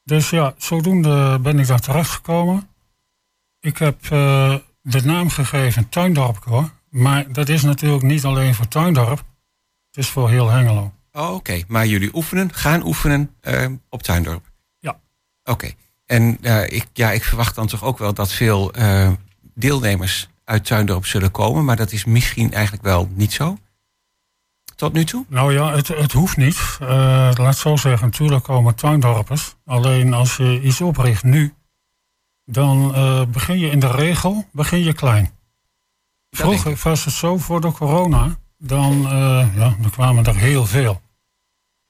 [0.05, 2.69] Dus ja, zodoende ben ik daar terechtgekomen.
[3.61, 6.71] Ik heb eh, de naam gegeven Tuindorp hoor.
[6.91, 9.19] Maar dat is natuurlijk niet alleen voor Tuindorp.
[9.87, 10.93] Het is voor heel Hengelo.
[11.13, 14.51] Oh, Oké, maar jullie oefenen, gaan oefenen eh, op Tuindorp?
[14.79, 15.01] Ja.
[15.45, 15.73] Oké.
[16.09, 19.11] En eh, ik, ja, ik verwacht dan toch ook wel dat veel eh,
[19.55, 21.65] deelnemers uit Tuindorp zullen komen.
[21.65, 23.59] Maar dat is misschien eigenlijk wel niet zo.
[24.77, 25.25] tot nu toe?
[25.29, 26.79] Nou ja, het, het hoeft niet.
[26.83, 26.89] Uh,
[27.35, 29.55] laat zo zeggen, natuurlijk komen tuindorpers.
[29.65, 31.55] Alleen als je iets opricht nu,
[32.45, 32.93] dan
[33.33, 35.31] begin je in de regel begin je klein.
[36.31, 39.01] Vroeger was het zo voor de corona, dan,
[39.55, 41.01] ja, dan kwamen er heel veel.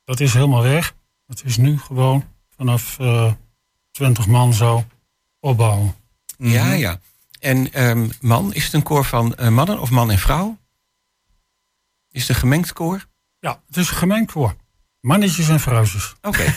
[0.04, 0.94] Dat is helemaal weg.
[1.26, 2.24] Het is nu gewoon
[2.56, 2.98] vanaf
[3.98, 4.84] 20 man zo
[5.40, 5.94] opbouwen.
[6.36, 6.76] Ja, mhm.
[6.76, 7.00] ja.
[7.40, 10.58] En um, man, is het een koor van mannen of man en vrouw?
[12.10, 13.06] Is het een gemengd koor?
[13.38, 14.56] Ja, het is een gemengd koor.
[15.00, 16.14] Mannetjes en vrouwtjes.
[16.22, 16.54] Oké.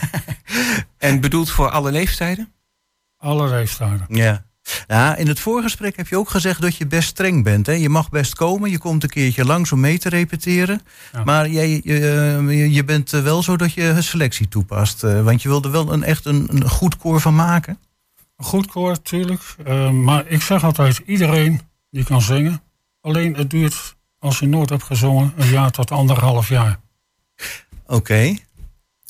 [0.97, 2.53] en bedoeld voor alle leeftijden?
[3.17, 4.05] Alle leeftijden.
[4.09, 4.45] Ja.
[4.91, 7.65] Ja, in het voorgesprek heb je ook gezegd dat je best streng bent.
[7.65, 7.73] Hè?
[7.73, 10.81] Je mag best komen, je komt een keertje langs om mee te repeteren.
[11.25, 15.03] Maar jij, je, je bent wel zo dat je selectie toepast.
[15.03, 17.77] Eh, want je wilde wel een, echt een, een goed koor van maken.
[18.37, 19.41] Een goed koor, tuurlijk.
[19.67, 22.61] Uh, maar ik zeg altijd, iedereen die kan zingen.
[23.01, 26.79] Alleen het duurt als je nooit hebt gezongen, een jaar tot anderhalf jaar.
[27.85, 28.35] Oké.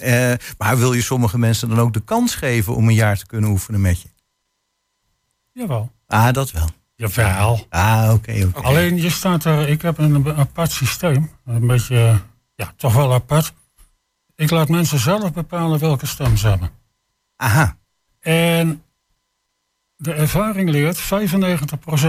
[0.03, 3.25] Uh, maar wil je sommige mensen dan ook de kans geven om een jaar te
[3.25, 4.09] kunnen oefenen met je?
[5.51, 5.91] Jawel.
[6.07, 6.67] Ah, dat wel.
[6.95, 7.65] Jawel.
[7.69, 8.47] Ah, oké.
[8.47, 11.31] Okay, Alleen je staat er, ik heb een apart systeem.
[11.45, 12.21] Een beetje,
[12.55, 13.53] ja, toch wel apart.
[14.35, 16.69] Ik laat mensen zelf bepalen welke stem ze hebben.
[17.35, 17.77] Aha.
[18.19, 18.83] En
[19.95, 21.03] de ervaring leert, 95%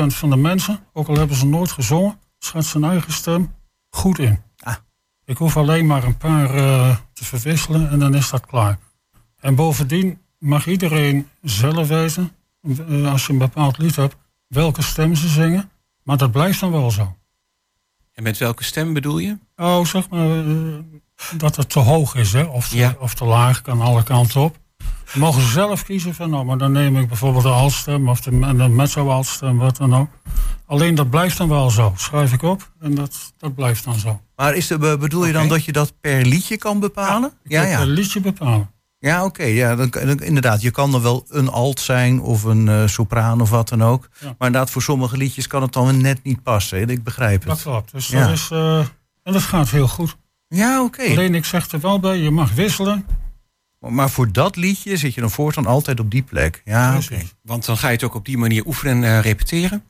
[0.06, 3.54] van de mensen, ook al hebben ze nooit gezongen, schat zijn eigen stem
[3.90, 4.42] goed in.
[4.58, 4.76] Ah.
[5.24, 8.78] Ik hoef alleen maar een paar uh, te verwisselen en dan is dat klaar.
[9.40, 12.32] En bovendien mag iedereen zelf weten,
[13.10, 15.70] als je een bepaald lied hebt, welke stem ze zingen.
[16.02, 17.16] Maar dat blijft dan wel zo.
[18.12, 19.38] En met welke stem bedoel je?
[19.56, 20.78] Oh, zeg maar uh,
[21.36, 22.42] dat het te hoog is, hè?
[22.42, 22.96] Of, te, ja.
[22.98, 24.60] of te laag, kan alle kanten op.
[25.12, 28.20] Dan mogen ze zelf kiezen van, nou, maar dan neem ik bijvoorbeeld de altstem of
[28.20, 30.08] de, de mezzo-altstem, wat dan ook.
[30.66, 31.92] Alleen dat blijft dan wel zo.
[31.96, 34.20] Schrijf ik op en dat, dat blijft dan zo.
[34.36, 37.32] Maar is de, bedoel je dan dat je dat per liedje kan bepalen?
[37.44, 37.78] Ja, ja, ja.
[37.78, 38.70] per liedje bepalen.
[39.02, 39.42] Ja, oké.
[39.42, 43.50] ja, dan, inderdaad, je kan er wel een alt zijn of een uh, sopraan of
[43.50, 44.08] wat dan ook.
[44.20, 46.88] Maar inderdaad, voor sommige liedjes kan het dan net niet passen.
[46.88, 47.48] Ik begrijp het.
[47.48, 47.92] Dat klopt.
[47.92, 48.78] Dus dat is, uh,
[49.22, 50.16] en dat gaat heel goed.
[50.48, 51.02] Ja, oké.
[51.02, 53.06] Alleen ik zeg er wel bij, je mag wisselen.
[53.78, 56.62] Maar voor dat liedje zit je dan voortaan altijd op die plek.
[56.64, 57.04] Ja, oké.
[57.04, 57.28] Okay.
[57.42, 59.84] Want dan ga je het ook op die manier oefenen en uh, repeteren.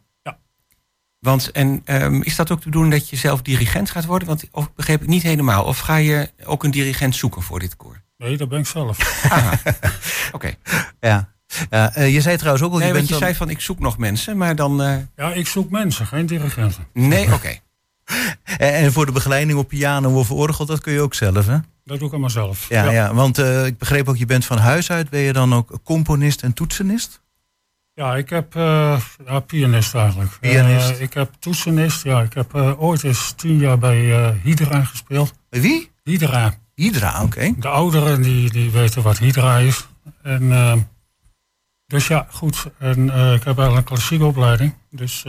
[1.18, 4.29] Want en um, is dat ook te doen dat je zelf dirigent gaat worden?
[4.29, 5.64] Want of begreep ik niet helemaal.
[5.64, 8.03] Of ga je ook een dirigent zoeken voor dit koor?
[8.23, 8.99] Nee, dat ben ik zelf.
[10.37, 10.55] Oké.
[11.01, 11.31] Ja.
[11.71, 12.79] Ja, uh, je zei trouwens ook al.
[12.79, 13.23] Nee, je, bent je dan...
[13.23, 14.83] zei van ik zoek nog mensen, maar dan.
[14.83, 14.97] Uh...
[15.17, 16.87] Ja, ik zoek mensen, geen dirigenten.
[16.93, 17.35] Nee, oké.
[17.35, 17.61] Okay.
[18.57, 21.59] en, en, voor de begeleiding op piano of orgel, dat kun je ook zelf, hè?
[21.85, 22.69] Dat doe ik allemaal zelf.
[22.69, 22.91] Ja, ja.
[22.91, 25.11] ja want uh, ik begreep ook, je bent van huis uit.
[25.11, 27.21] Ben je dan ook componist en toetsenist?
[27.95, 30.39] Ja, ik heb ja, pianist eigenlijk.
[30.41, 31.01] Pianist.
[31.01, 32.03] Ik heb toetsenist.
[32.03, 35.33] Ja, ik heb ooit eens tien jaar bij Hydra gespeeld.
[35.49, 35.91] Bij wie?
[36.05, 36.55] Hydra.
[36.75, 37.25] Hydra, oké.
[37.25, 37.55] Okay.
[37.59, 39.87] De ouderen die, die weten wat Hydra is.
[40.23, 40.89] En,
[41.87, 42.67] dus ja, goed.
[42.79, 44.75] En ik heb eigenlijk een klassieke opleiding.
[44.91, 45.25] Dus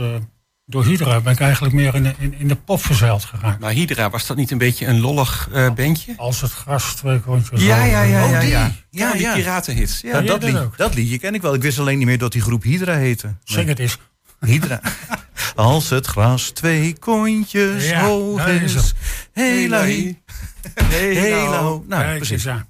[0.66, 3.60] door Hydra ben ik eigenlijk meer in de, in, in de pop verzeild geraakt.
[3.60, 6.14] Maar Hydra, was dat niet een beetje een lollig uh, bandje?
[6.18, 7.62] Als het gras twee kontjes.
[7.62, 8.72] Ja, ja, ja, ja, ja.
[8.90, 10.02] Ja, die piratenhits.
[10.02, 11.54] Ja, dat, dat, lied, dat liedje ken ik wel.
[11.54, 13.26] Ik wist alleen niet meer dat die groep Hydra heette.
[13.26, 13.36] Nee.
[13.44, 13.98] Zeg het eens.
[14.40, 14.82] Hydra.
[15.56, 18.94] Als het gras twee kontjes hoog is.
[19.32, 19.86] Hela,
[20.90, 22.44] hela, Nou, ja, precies.
[22.44, 22.68] Ja.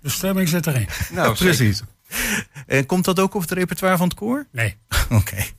[0.00, 0.88] De stemming zit erin.
[1.12, 1.82] Nou, precies.
[2.66, 4.46] En komt dat ook op het repertoire van het koor?
[4.52, 4.76] Nee.
[5.04, 5.14] Oké.
[5.14, 5.50] Okay.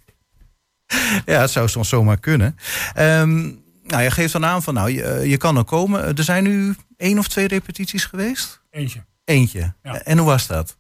[1.26, 2.58] Ja, het zou soms zomaar kunnen.
[2.98, 6.18] Um, nou, je geeft dan aan van, nou, je, je kan er komen.
[6.18, 8.62] Er zijn nu één of twee repetities geweest?
[8.70, 9.06] Eentje.
[9.24, 9.74] Eentje.
[9.84, 10.02] Ja.
[10.02, 10.78] En hoe was dat?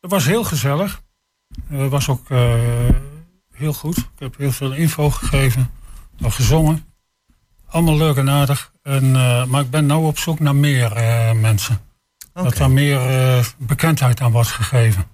[0.00, 1.02] Het was heel gezellig.
[1.66, 2.54] Het was ook uh,
[3.52, 3.96] heel goed.
[3.98, 5.70] Ik heb heel veel info gegeven.
[6.16, 6.93] Nog gezongen.
[7.74, 8.72] Allemaal leuk en aardig.
[8.82, 11.80] En, uh, maar ik ben nu op zoek naar meer uh, mensen.
[12.32, 12.44] Okay.
[12.44, 13.00] Dat er meer
[13.58, 15.06] bekendheid aan wordt gegeven.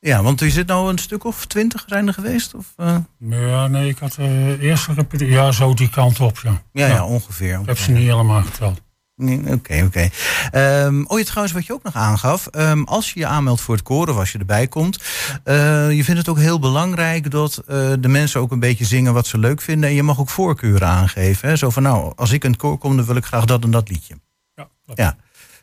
[0.00, 2.54] Ja, want u zit nou een stuk of twintig zijn er geweest?
[2.54, 2.74] Of.
[3.18, 4.16] Ja, nee, ik had
[4.60, 5.34] eerst repetitie.
[5.34, 6.62] Ja, zo die kant op, ja.
[6.72, 7.60] Ja, ja, ja ongeveer.
[7.60, 8.80] Ik heb ze niet helemaal geteld.
[9.18, 9.52] Oké, nee, oké.
[9.52, 10.84] Okay, okay.
[10.84, 12.48] um, oh, je trouwens, wat je ook nog aangaf.
[12.52, 15.00] Um, als je je aanmeldt voor het koren, of als je erbij komt.
[15.44, 17.62] Uh, je vindt het ook heel belangrijk dat
[18.00, 19.88] de mensen ook een beetje zingen wat ze leuk vinden.
[19.88, 21.48] En je mag ook voorkeuren aangeven.
[21.48, 21.56] Hè?
[21.56, 23.70] Zo van, nou, als ik in het koor kom, dan wil ik graag dat en
[23.70, 24.20] dat liedje.
[24.54, 25.16] Ja, ja.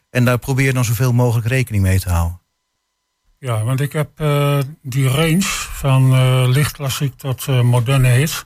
[0.09, 2.41] En daar probeer je dan zoveel mogelijk rekening mee te houden.
[3.39, 8.45] Ja, want ik heb uh, die range van uh, lichtklassiek tot moderne hits.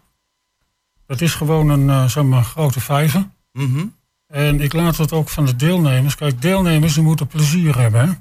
[1.05, 3.29] Dat is gewoon een zeg maar, grote vijver.
[3.51, 3.95] Mm -hmm.
[4.27, 6.15] En ik laat het ook van de deelnemers.
[6.15, 8.07] Kijk, deelnemers die moeten plezier hebben.
[8.09, 8.13] Hè?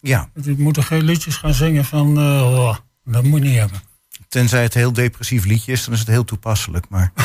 [0.00, 0.28] Ja.
[0.34, 2.18] Die moeten geen liedjes gaan zingen van...
[2.18, 3.80] Oh, dat moet je niet hebben.
[4.28, 6.88] Tenzij het heel depressief liedje is, dan is het heel toepasselijk.
[6.88, 7.12] Maar...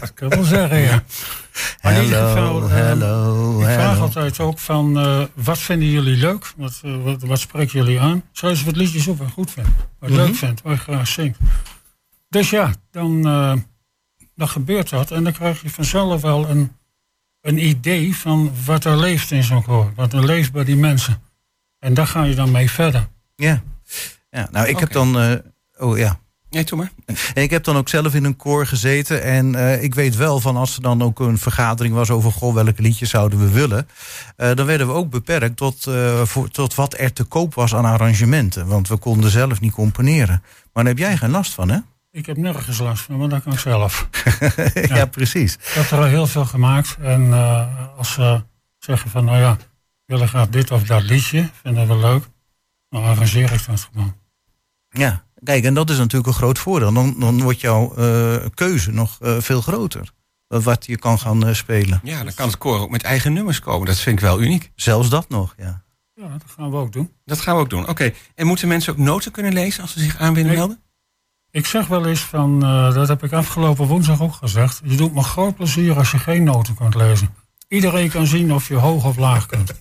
[0.00, 1.04] Dat kan wel zeggen, ja.
[1.82, 4.00] Maar in ieder geval, Hello, eh, hello, Ik vraag hello.
[4.02, 6.52] altijd ook van, eh, wat vinden jullie leuk?
[6.56, 8.22] Wat, eh, wat, wat spreken jullie aan?
[8.32, 9.70] Schrijf eens wat liedjes op wat goed vindt.
[9.98, 10.24] Wat je Mhm.
[10.24, 11.38] leuk vindt, wat je graag zingt.
[12.28, 13.52] Dus ja, dan, eh,
[14.34, 15.10] dan gebeurt dat.
[15.10, 16.72] En dan krijg je vanzelf wel een,
[17.44, 19.92] een idee van wat er leeft in zo'n koor.
[19.94, 21.22] Wat er leeft bij die mensen.
[21.78, 23.08] En daar ga je dan mee verder.
[23.36, 23.62] Ja.
[24.30, 25.18] ja, nou ik heb dan...
[25.18, 25.36] eh,
[25.78, 26.18] oh ja,
[26.54, 26.90] Nee, doe maar.
[27.34, 29.22] En ik heb dan ook zelf in een koor gezeten.
[29.22, 32.54] En eh, ik weet wel van als er dan ook een vergadering was over goh,
[32.54, 33.88] welke liedjes zouden we willen.
[34.36, 37.74] eh, dan werden we ook beperkt tot, eh, voor, tot wat er te koop was
[37.74, 38.66] aan arrangementen.
[38.66, 40.42] Want we konden zelf niet componeren.
[40.72, 41.78] Maar daar heb jij geen last van, hè?
[42.14, 44.08] Ik heb nergens last van, maar dat kan ik zelf.
[44.88, 45.06] ja.
[45.06, 45.54] precies.
[45.54, 46.96] Ik heb er al heel veel gemaakt.
[47.00, 48.42] En eh, als ze
[48.78, 49.64] zeggen van, nou ja, we
[50.06, 52.24] willen graag dit of dat liedje, vinden we leuk.
[52.88, 54.14] Dan arrangeer ik dat gewoon.
[54.88, 56.92] Ja, kijk, en dat is natuurlijk een groot voordeel.
[56.92, 60.10] Dan, dan wordt jouw eh, keuze nog eh, veel groter.
[60.46, 62.00] Wat- Wat je kan gaan spelen.
[62.02, 63.86] Ja, dan kan het koor ook met eigen nummers komen.
[63.86, 64.70] Dat vind ik wel uniek.
[64.74, 65.82] Zelfs dat nog, ja.
[66.14, 67.12] Ja, dat gaan we ook doen.
[67.24, 67.88] Dat gaan we ook doen.
[67.88, 68.12] Oké.
[68.34, 70.76] En moeten mensen ook noten kunnen lezen als ze zich aan willen Nee.
[71.54, 74.80] Ik zeg wel eens van, eh, dat heb ik afgelopen woensdag ook gezegd.
[74.84, 77.34] Je doet me groot plezier als je geen noten kunt lezen.
[77.68, 79.72] Iedereen kan zien of je hoog of laag kunt.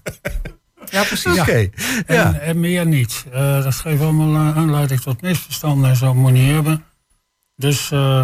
[0.90, 1.40] Ja, precies.
[1.40, 1.70] Oké,
[2.06, 2.34] En, ja.
[2.34, 3.26] en meer niet.
[3.32, 6.84] Eh, dat geeft allemaal eh, aanleiding tot misverstanden en zo moet je niet hebben.
[7.56, 8.24] Dus eh,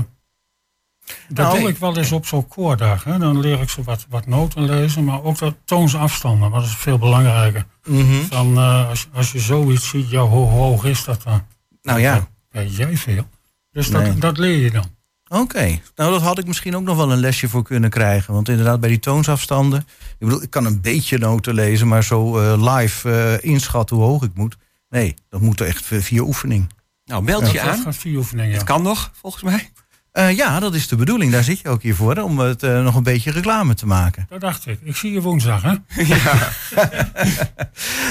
[1.27, 3.03] dat Nou, doe ik wel eens op zo'n koordag.
[3.03, 3.17] Hè.
[3.17, 6.51] Dan leer ik ze wat, wat noten lezen, maar ook dat toonsafstanden.
[6.51, 7.65] Dat is veel belangrijker.
[7.83, 8.21] Mhm.
[8.29, 11.45] Van, eh, als, als je zoiets ziet, ja, hoe hoog is dat dan?
[11.81, 12.27] Nou ja.
[12.49, 13.27] Weet jij veel.
[13.71, 14.03] Dus Nee.
[14.07, 14.97] dat, dat leer je dan.
[15.27, 18.33] Oké, nou dat had ik misschien ook nog wel een lesje voor kunnen krijgen.
[18.33, 19.79] Want inderdaad, bij die toonsafstanden.
[19.79, 24.05] Ik bedoel, ik kan een beetje noten lezen, maar zo eh, live eh, inschatten hoe
[24.05, 24.57] hoog ik moet.
[24.89, 26.69] Nee, dat moet echt v- via oefening.
[27.05, 27.79] Nou, meld je Dat aan.
[27.81, 28.53] gaat vier oefeningen.
[28.53, 29.69] Het kan nog, volgens mij.
[30.11, 31.31] Eh, ja, dat is de bedoeling.
[31.31, 33.85] Daar zit je ook hier voor, hè, om het eh, nog een beetje reclame te
[33.85, 34.25] maken.
[34.29, 34.79] Dat dacht ik.
[34.83, 35.73] Ik zie je woensdag, hè?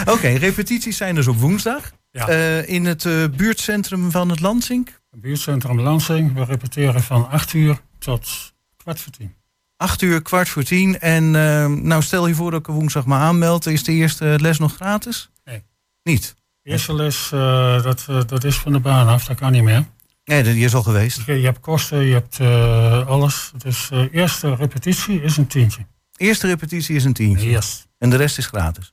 [0.13, 1.91] Oké, repetities zijn dus op woensdag.
[2.11, 2.29] Ja.
[2.29, 4.98] Eh, in het eh, buurtcentrum van het Lansink.
[5.11, 6.35] Buurtcentrum Lansing.
[6.35, 9.35] We repeteren van 8 uur tot kwart voor tien.
[9.77, 10.99] Acht uur, kwart voor tien.
[10.99, 13.67] En eh, nou, stel je voor dat ik woensdag me aanmeld.
[13.67, 15.31] Is de eerste les nog gratis?
[15.45, 15.63] Nee.
[16.03, 16.37] Niet?
[16.63, 19.25] Eerste les, eh, dat, eh, dat is van de baan af.
[19.25, 19.85] Dat kan niet meer.
[20.25, 21.27] Nee, die is al geweest.
[21.27, 23.53] Je, je hebt kosten, je hebt eh, alles.
[23.57, 25.87] Dus eerste repetitie is een tientje.
[26.17, 27.51] Eerste repetitie is een tientje.
[27.51, 27.87] Yes.
[27.99, 28.93] En de rest is gratis.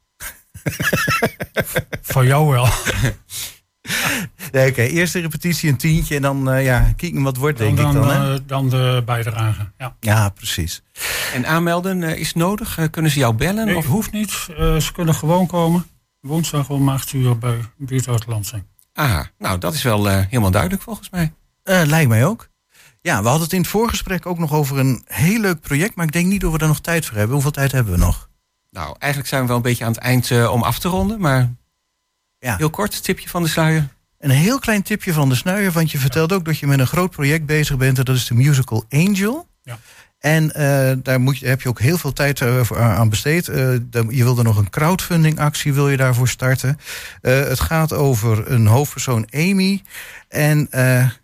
[2.01, 2.68] Voor jou wel.
[4.51, 7.88] Nee, Oké, eerste repetitie een tientje en dan uh, ja, kijken wat wordt, denk dan,
[7.88, 8.09] ik dan.
[8.09, 8.33] Hè?
[8.33, 9.71] Uh, dan de bijdrage.
[9.77, 10.83] Ja, ja precies.
[11.33, 12.77] En aanmelden uh, is nodig?
[12.77, 13.65] Uh, kunnen ze jou bellen?
[13.65, 13.86] Nee, of?
[13.86, 14.47] hoeft niet.
[14.49, 15.86] Uh, ze kunnen gewoon komen.
[16.19, 18.63] Woensdag om 8 uur bij Buurthout Lansing.
[18.93, 21.33] Ah, nou dat is wel uh, helemaal duidelijk volgens mij.
[21.63, 22.49] Uh, lijkt mij ook.
[23.01, 26.05] Ja, we hadden het in het voorgesprek ook nog over een heel leuk project, maar
[26.05, 27.33] ik denk niet of we er nog tijd voor hebben.
[27.33, 28.29] Hoeveel tijd hebben we nog?
[28.69, 31.19] Nou, eigenlijk zijn we wel een beetje aan het eind uh, om af te ronden,
[31.19, 31.53] maar
[32.45, 32.55] ja.
[32.57, 33.87] heel kort, tipje van de sluier.
[34.19, 36.87] Een heel klein tipje van de sluier, want je vertelt ook dat je met een
[36.87, 37.97] groot project bezig bent.
[37.97, 39.47] En dat is de musical Angel.
[39.63, 39.77] Ja.
[40.19, 43.47] En uh, daar moet je, heb je ook heel veel tijd uh, voor, aan besteed.
[43.47, 43.55] Uh,
[43.91, 46.79] je wilde nog een crowdfunding actie wil je daarvoor starten.
[47.21, 49.81] het gaat over een hoofdpersoon Amy.
[50.27, 50.67] En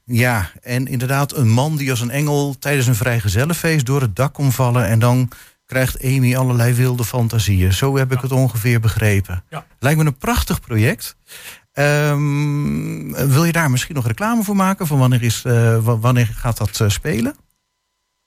[0.05, 4.33] ja, en inderdaad een man die als een engel tijdens een vrijgezellenfeest door het dak
[4.33, 4.87] kon vallen.
[4.87, 5.29] En dan
[5.71, 7.73] krijgt Amy allerlei wilde fantasieën.
[7.73, 8.23] Zo heb ik ja.
[8.23, 9.43] het ongeveer begrepen.
[9.49, 9.65] Ja.
[9.79, 11.15] Lijkt me een prachtig project.
[11.73, 14.87] Um, wil je daar misschien nog reclame voor maken?
[14.87, 17.35] Van wanneer, is, uh, wanneer gaat dat uh, spelen?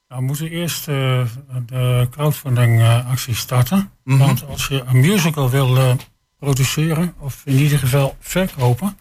[0.07, 1.25] Nou, we moeten eerst uh,
[1.65, 3.77] de crowdfunding actie starten.
[3.77, 4.17] Mm Mhm.
[4.17, 4.25] -hmm.
[4.27, 5.97] Want als je een musical wil
[6.39, 8.97] produceren, of in ieder geval verkopen,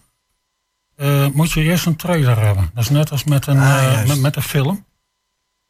[1.32, 2.70] moet je eerst een trailer hebben.
[2.74, 4.84] Dat is net als met een, ah, met, met een film.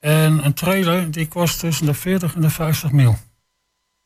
[0.04, 3.16] En een trailer die kost tussen de 40 en de 50 mil.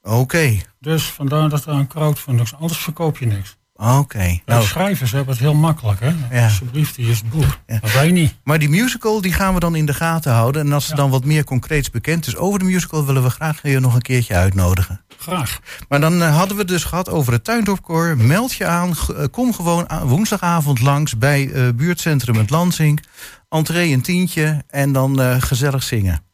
[0.03, 0.17] Oké.
[0.17, 0.63] Okay.
[0.81, 2.55] Dus vandaar dat er een crowdfunding is.
[2.55, 3.57] Anders verkoop je niks.
[3.75, 3.93] Oké.
[3.93, 4.43] Okay.
[4.47, 6.13] Nou, schrijvers hebben het heel makkelijk, hè?
[6.31, 6.45] Ja.
[6.45, 7.59] Alsjeblieft, die is het boek.
[7.67, 7.79] Ja.
[7.83, 8.35] Maar wij niet.
[8.45, 10.67] Maar die musical die gaan we dan in de gaten houden.
[10.67, 10.97] En als er ja.
[10.97, 14.03] dan wat meer concreets bekend is over de musical, willen we graag je nog een
[14.03, 15.01] keertje uitnodigen.
[15.19, 15.61] Graag.
[15.89, 18.17] Maar dan uh, hadden we het dus gehad over het tuindorpkoor.
[18.17, 23.01] Meld je aan, uh, kom gewoon woensdagavond langs bij uh, buurtcentrum het Lansing.
[23.49, 26.25] Entree een tientje en dan uh, gezellig zingen.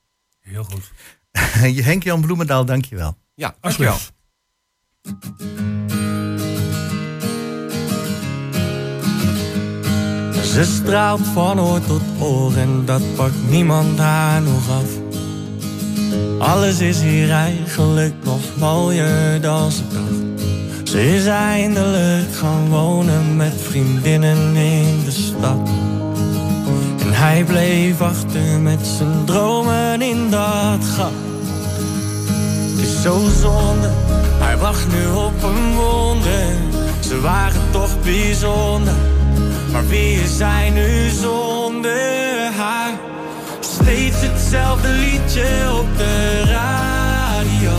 [0.41, 0.93] Heel goed.
[1.85, 3.17] Henk-Jan Bloemendaal, dankjewel.
[3.35, 3.97] Ja, dankjewel.
[10.55, 14.91] Ze straalt van oor tot oor en dat pakt niemand haar nog af.
[16.39, 20.89] Alles is hier eigenlijk nog mooier dan ze dacht.
[20.89, 25.71] Ze is eindelijk gaan wonen met vriendinnen in de stad.
[27.25, 31.13] Hij bleef achter met zijn dromen in dat gat.
[32.71, 33.91] Het is zo zonde,
[34.39, 36.57] hij wacht nu op een wonder.
[37.01, 38.95] Ze waren toch bijzonder,
[39.73, 42.93] maar wie is hij nu zonder haar?
[43.61, 47.73] Steeds hetzelfde liedje op de radio.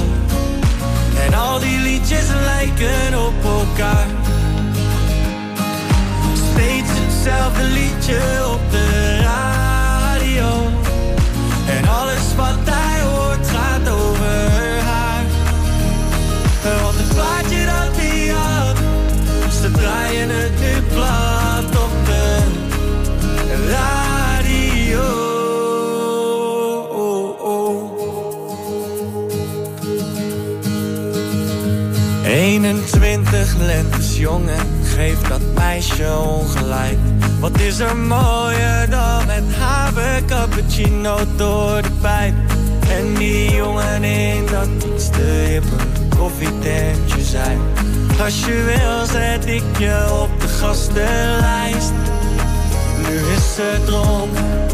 [1.25, 4.24] En al die liedjes lijken op elkaar.
[7.26, 8.21] Hetzelfde liedje
[8.53, 10.47] op de radio.
[11.67, 15.23] En alles wat hij hoort gaat over haar.
[16.82, 18.78] Want het plaatje dat hij had,
[19.61, 22.43] ze draaien het nu plat op de
[23.69, 25.26] radio.
[32.23, 37.04] 21 lentes jong en geeft dat meisje ongelijk.
[37.45, 42.33] Wat is er mooier dan met haar cappuccino door de pijp.
[42.89, 47.59] En die jongen in dat iets te hippe koffietentje zijn.
[48.23, 51.93] Als je wil zet ik je op de gastenlijst.
[52.97, 54.67] Nu is ze dronken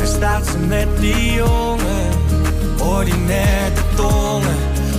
[0.00, 2.10] en staat ze met die jongen.
[2.78, 4.58] Ordinair te tongen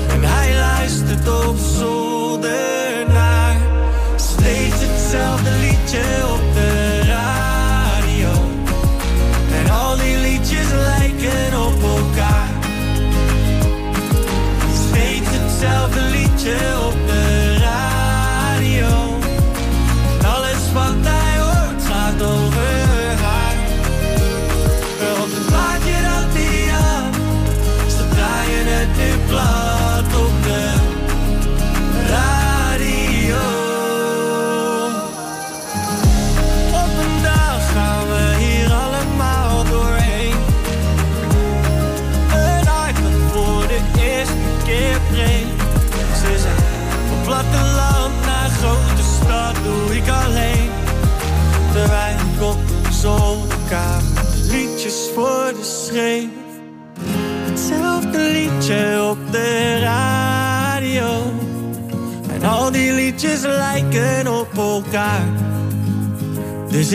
[0.09, 3.55] en hij luistert op zolder naar.
[4.15, 6.03] Steeds hetzelfde liedje
[6.33, 6.84] op de
[10.75, 12.49] lijken op elkaar.
[14.87, 16.57] Steeds hetzelfde liedje
[16.87, 17.24] op de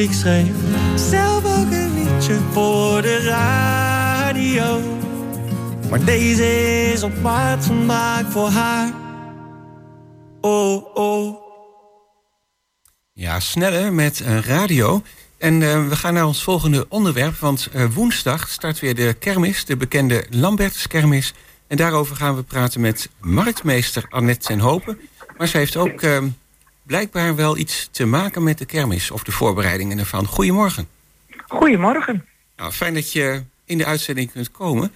[0.02, 0.46] ik schreef
[0.94, 4.80] zelf ook een liedje voor de radio.
[5.90, 6.44] Maar deze
[6.92, 8.92] is op maat gemaakt voor haar.
[10.40, 11.36] Oh, oh.
[13.12, 15.02] Ja, sneller met een radio.
[15.38, 19.64] En eh, we gaan naar ons volgende onderwerp, want eh, woensdag start weer de kermis,
[19.64, 21.34] de bekende Lambertuskermis.
[21.66, 24.98] En daarover gaan we praten met marktmeester Annette ten Hopen.
[25.36, 26.22] Maar ze heeft ook eh,
[26.90, 30.26] blijkbaar wel iets te maken met de kermis of de voorbereidingen ervan.
[30.26, 30.88] Goedemorgen.
[31.48, 32.26] Goedemorgen.
[32.56, 34.92] Nou, fijn dat je in de uitzending kunt komen.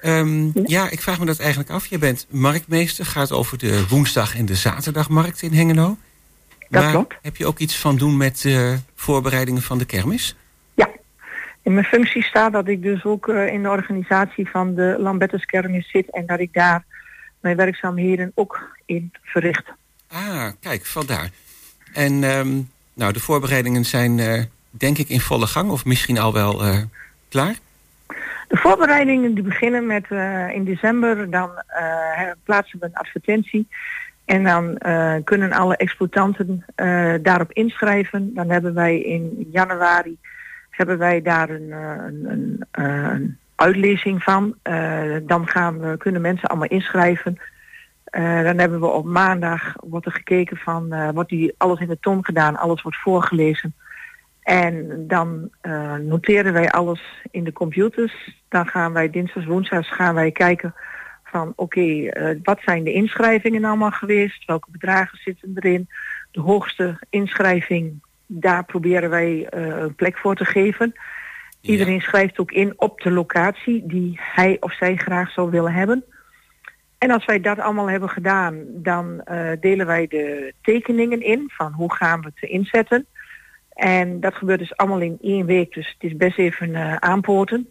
[0.00, 0.90] Ehm, ja.
[0.90, 1.86] ik vraag me dat eigenlijk af.
[1.86, 5.96] Je bent marktmeester, gaat over de woensdag en de zaterdagmarkt in Hengelo.
[6.68, 7.14] Dat maar klopt.
[7.22, 10.36] heb je ook iets van doen met de voorbereidingen van de kermis?
[10.74, 10.88] Ja.
[11.62, 15.90] In mijn functie staat dat ik dus ook eh, in de organisatie van de Lambertuskermis
[15.90, 16.84] zit en dat ik daar
[17.40, 19.76] mijn werkzaamheden ook in verricht.
[20.10, 21.30] Ah, kijk, vandaar.
[21.92, 22.60] En ehm,
[22.94, 26.82] nou, de voorbereidingen zijn eh, denk ik in volle gang of misschien al wel eh,
[27.28, 27.54] klaar.
[28.48, 31.50] De voorbereidingen die beginnen met eh, in december, dan
[32.44, 33.68] plaatsen we een advertentie.
[34.24, 34.78] En dan
[35.24, 36.64] kunnen alle exploitanten
[37.22, 38.34] daarop inschrijven.
[38.34, 40.16] Dan hebben wij in januari
[40.70, 44.54] hebben wij daar een, een, een, een uitlezing van.
[45.22, 47.38] Dan gaan we, kunnen mensen allemaal inschrijven.
[48.10, 51.88] Eh, dan hebben we op maandag wordt er gekeken van eh, wordt die alles in
[51.88, 53.74] de ton gedaan, alles wordt voorgelezen.
[54.42, 58.42] En dan eh, noteren wij alles in de computers.
[58.48, 60.74] Dan gaan wij dinsdags, woensdags gaan wij kijken
[61.24, 62.08] van oké,
[62.42, 64.44] wat zijn de inschrijvingen allemaal geweest?
[64.44, 65.88] Welke bedragen zitten erin?
[66.30, 70.92] De hoogste inschrijving, daar proberen wij een plek voor te geven.
[71.60, 76.04] Iedereen schrijft ook in op de locatie die hij of zij graag zou willen hebben.
[76.98, 81.72] En als wij dat allemaal hebben gedaan, dan eh, delen wij de tekeningen in van
[81.72, 83.06] hoe gaan we het inzetten.
[83.72, 87.70] En dat gebeurt dus allemaal in één week, dus het is best even eh, aanpoten.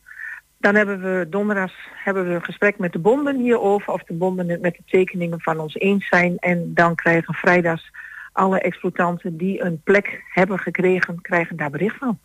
[0.58, 1.74] Dan hebben we donderdags
[2.04, 5.42] hebben we een gesprek met de bonden hierover, of de bonden het met de tekeningen
[5.42, 6.38] van ons eens zijn.
[6.38, 7.92] En dan krijgen vrijdags
[8.32, 12.20] alle exploitanten die een plek hebben gekregen, krijgen daar bericht van.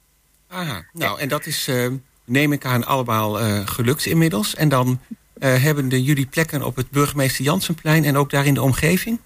[0.48, 1.86] Aha, nou, en dat is, eh,
[2.24, 3.34] neem ik aan, allemaal
[3.64, 4.54] gelukt inmiddels.
[4.54, 5.00] En dan
[5.48, 9.18] hebben de jullie plekken op het burgemeester Jansenplein en ook daar in de omgeving?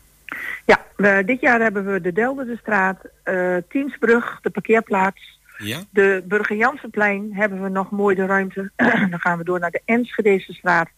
[0.65, 5.81] Ja, we, dit jaar hebben we de Delderdestraat, eh Tiensbrug, de parkeerplaats, Ja?
[5.91, 8.71] De Burger Jansenplein hebben we nog mooi de ruimte.
[9.11, 10.89] dan gaan we door naar de Enschedese straat.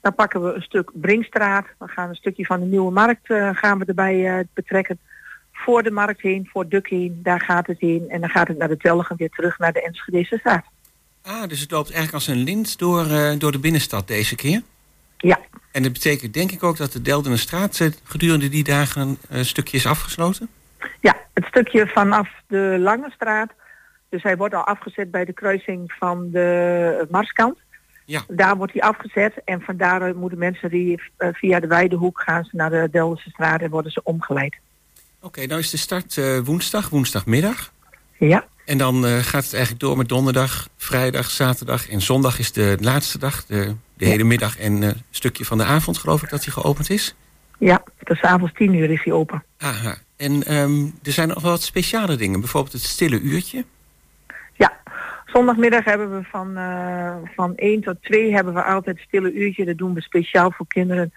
[0.00, 1.66] Dan pakken we een stuk Brinkstraat.
[1.78, 4.98] Dan gaan we een stukje van de Nieuwe Markt eh, gaan we erbij eh, betrekken.
[5.52, 8.04] Voor de markt heen, voor Duk heen, daar gaat het heen.
[8.08, 10.64] En dan gaat het naar de Telgen weer terug naar de Enschedese straat.
[11.22, 14.62] Ah, dus het loopt eigenlijk als een lint door, eh, door de binnenstad deze keer?
[15.16, 15.38] Ja,
[15.72, 19.42] En dat betekent denk ik ook dat de Deldenstraat eh, gedurende die dagen een eh,
[19.42, 20.48] stukje is afgesloten?
[21.00, 23.52] ja, het stukje vanaf de Lange straat.
[24.08, 27.58] Dus hij wordt al afgezet bij de kruising van de Marskant.
[28.10, 28.24] Ja.
[28.28, 32.44] Daar wordt hij afgezet en van daaruit moeten mensen die eh, via de Weidehoek gaan
[32.44, 34.56] ze naar de Deldense straat en worden ze omgeleid.
[35.20, 37.72] Oké, nou is de start eh, woensdag, woensdagmiddag.
[38.18, 42.52] Ja, En dan eh, gaat het eigenlijk door met donderdag, vrijdag, zaterdag en zondag is
[42.52, 43.44] de laatste dag.
[43.46, 46.52] De, de hele middag en eh, een stukje van de avond geloof ik dat hij
[46.52, 47.14] geopend is.
[47.58, 49.42] ja, tot 's avonds 10 uur is hij open.
[49.58, 49.96] Aha.
[50.16, 52.40] En ehm, er zijn nog wel wat speciale dingen.
[52.40, 53.64] Bijvoorbeeld het stille uurtje.
[54.52, 54.72] Ja,
[55.26, 59.64] zondagmiddag hebben we van, eh, van 1 tot 2 hebben we altijd stille uurtje.
[59.64, 61.12] Dat doen we speciaal voor kinderen.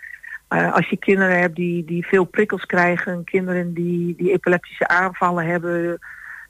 [0.48, 5.46] Eh, als je kinderen hebt die, die veel prikkels krijgen, kinderen die, die epileptische aanvallen
[5.46, 6.00] hebben.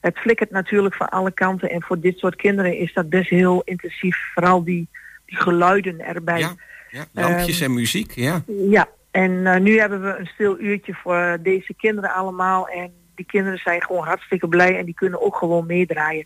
[0.04, 1.70] Het flikkert natuurlijk van alle kanten.
[1.70, 4.18] En voor dit soort kinderen is dat best heel intensief.
[4.34, 4.88] Vooral die,
[5.26, 6.40] die geluiden erbij.
[6.40, 6.56] Ja,
[6.90, 8.44] ja, lampjes en muziek, ja.
[8.48, 12.68] Ja, en eh, nu hebben we een stil uurtje voor deze kinderen allemaal.
[12.68, 16.26] En die kinderen zijn gewoon hartstikke blij en die kunnen ook gewoon meedraaien.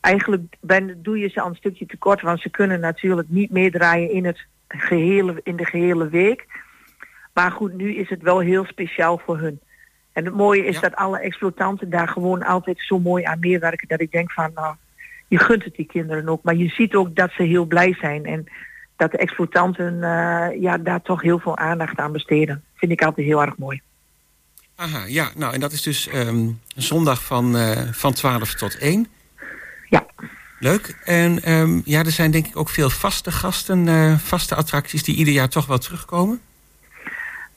[0.00, 4.10] Eigenlijk ben, doe je ze al een stukje tekort, want ze kunnen natuurlijk niet meedraaien
[4.10, 6.46] in, het gehele, in de gehele week.
[7.34, 9.60] Maar goed, nu is het wel heel speciaal voor hun.
[10.12, 10.80] En het mooie is Ja.
[10.80, 13.88] dat alle exploitanten daar gewoon altijd zo mooi aan meewerken.
[13.88, 14.74] Dat ik denk van, nou,
[15.28, 16.42] je gunt het die kinderen ook.
[16.42, 18.24] Maar je ziet ook dat ze heel blij zijn.
[18.24, 18.46] En
[18.96, 22.64] dat de exploitanten eh, ja, daar toch heel veel aandacht aan besteden.
[22.74, 23.80] Vind ik altijd heel erg mooi.
[24.74, 25.30] Aha, ja.
[25.36, 29.06] Nou, en dat is dus ehm, zondag van, eh, van 12 tot 1.
[29.88, 30.06] Ja.
[30.58, 30.98] Leuk.
[31.04, 35.16] En ehm, ja, er zijn denk ik ook veel vaste gasten, eh, vaste attracties die
[35.16, 36.40] ieder jaar toch wel terugkomen.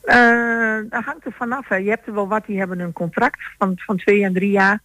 [0.03, 0.53] Eh
[0.89, 1.67] dat hangt er vanaf.
[1.67, 1.75] Hè.
[1.75, 4.81] Je hebt er wel wat die hebben een contract van, van twee en drie jaar.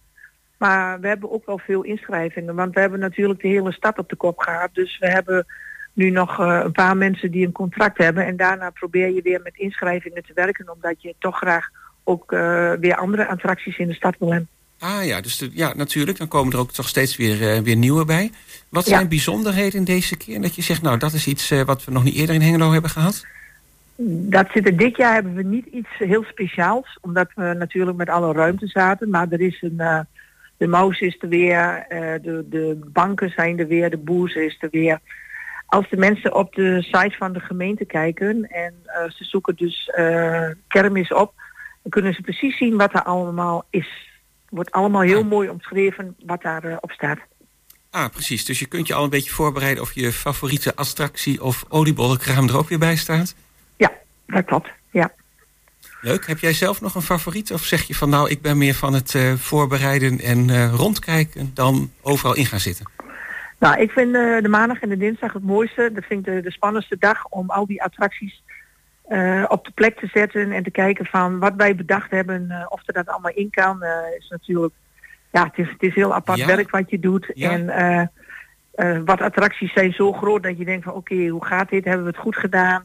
[0.57, 2.55] Maar we hebben ook wel veel inschrijvingen.
[2.55, 4.69] Want we hebben natuurlijk de hele stad op de kop gehad.
[4.73, 5.45] Dus we hebben
[5.93, 8.25] nu nog eh, een paar mensen die een contract hebben.
[8.25, 10.71] En daarna probeer je weer met inschrijvingen te werken.
[10.73, 11.69] Omdat je toch graag
[12.03, 14.49] ook eh, weer andere attracties in de stad wil hebben.
[14.79, 16.17] Ah ja, dus de, ja, natuurlijk.
[16.17, 18.31] Dan komen er ook toch steeds weer, weer nieuwe bij.
[18.69, 18.95] Wat Ja.
[18.95, 20.41] zijn bijzonderheden deze keer?
[20.41, 22.89] Dat je zegt, nou, dat is iets wat we nog niet eerder in Hengelo hebben
[22.89, 23.25] gehad.
[24.07, 26.97] Dat zit er, dit jaar hebben we niet iets heel speciaals.
[27.01, 29.09] Omdat we natuurlijk met alle ruimte zaten.
[29.09, 29.79] Maar er is een...
[29.79, 29.99] eh,
[30.57, 34.57] de mouse is er weer, eh, de, de banken zijn er weer, de boers is
[34.59, 34.99] er weer.
[35.65, 39.91] Als de mensen op de site van de gemeente kijken en eh, ze zoeken dus
[40.67, 41.33] kermis op,
[41.81, 44.19] dan kunnen ze precies zien wat er allemaal is.
[44.49, 47.19] Wordt allemaal heel mooi omschreven wat daarop op staat.
[47.89, 48.45] Ah, precies.
[48.45, 52.57] Dus je kunt je al een beetje voorbereiden of je favoriete attractie of oliebollenkraam er
[52.57, 53.35] ook weer bij staat.
[54.29, 54.69] Ja, dat klopt.
[54.91, 55.11] Ja.
[56.01, 56.27] Leuk.
[56.27, 57.51] Heb jij zelf nog een favoriet?
[57.51, 61.51] Of zeg je van nou, ik ben meer van het eh, voorbereiden en eh, rondkijken
[61.53, 62.91] dan overal in gaan zitten?
[63.59, 65.89] Nou, ik vind eh, de maandag en de dinsdag het mooiste.
[65.93, 68.43] Dat vind ik de, de spannendste dag om al die attracties
[69.47, 72.93] op de plek te zetten en te kijken van wat wij bedacht hebben, of er
[72.93, 73.83] dat allemaal in kan,
[74.17, 74.73] is natuurlijk,
[75.31, 76.45] ja, het is, het is heel apart Ja.
[76.45, 77.31] werk wat je doet.
[77.33, 77.51] Ja.
[77.51, 81.85] En wat attracties zijn zo groot dat je denkt van oké, hoe gaat dit?
[81.85, 82.83] Hebben we het goed gedaan?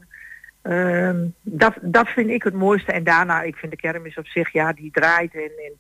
[0.65, 2.93] Ehm, dat, dat vind ik het mooiste.
[2.93, 5.73] En daarna, ik vind de kermis op zich, ja, die draait en, en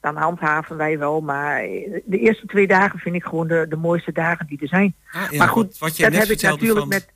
[0.00, 1.20] dan handhaven wij wel.
[1.20, 1.62] Maar
[2.04, 4.94] de eerste twee dagen vind ik gewoon de, de mooiste dagen die er zijn.
[5.10, 7.12] Ah, ja, maar goed, wat, dat net heb ik natuurlijk van, met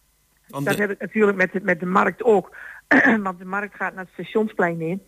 [0.48, 2.56] van dat de, heb ik natuurlijk met, met de markt ook.
[3.22, 5.02] Want de markt gaat naar het stationsplein in.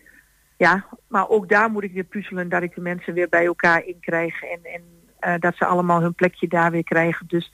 [0.56, 3.86] Ja, maar ook daar moet ik weer puzzelen dat ik de mensen weer bij elkaar
[3.86, 4.42] in krijg.
[4.42, 4.82] En, en
[5.18, 7.26] eh, dat ze allemaal hun plekje daar weer krijgen.
[7.26, 7.52] Dus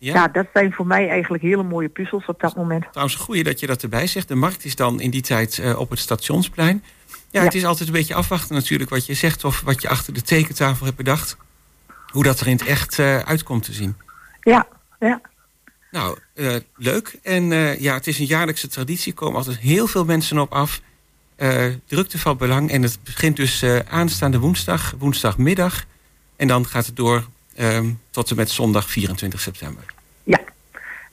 [0.00, 0.28] ja, ja.
[0.28, 2.84] dat zijn voor mij eigenlijk hele mooie puzzels op dat moment.
[2.90, 4.28] trouwens een goeie dat je dat erbij zegt.
[4.28, 6.84] De markt is dan in die tijd eh, op het stationsplein.
[7.06, 7.42] Ja, Ja.
[7.42, 9.44] het is altijd een beetje afwachten natuurlijk wat je zegt...
[9.44, 11.36] of wat je achter de tekentafel hebt bedacht.
[12.06, 13.96] Hoe dat er in het echt eh, uitkomt te zien.
[14.40, 14.66] Ja,
[14.98, 15.20] ja.
[15.90, 17.18] Nou, eh, leuk.
[17.22, 17.44] En
[17.80, 19.12] ja, het is een jaarlijkse traditie.
[19.12, 20.80] Er komen altijd heel veel mensen op af.
[21.86, 22.70] Drukte van belang.
[22.70, 25.84] En het begint dus aanstaande woensdag, woensdagmiddag.
[26.36, 27.24] En dan gaat het door
[27.56, 29.84] ehm, tot en met zondag 24 september.
[30.24, 30.40] Ja.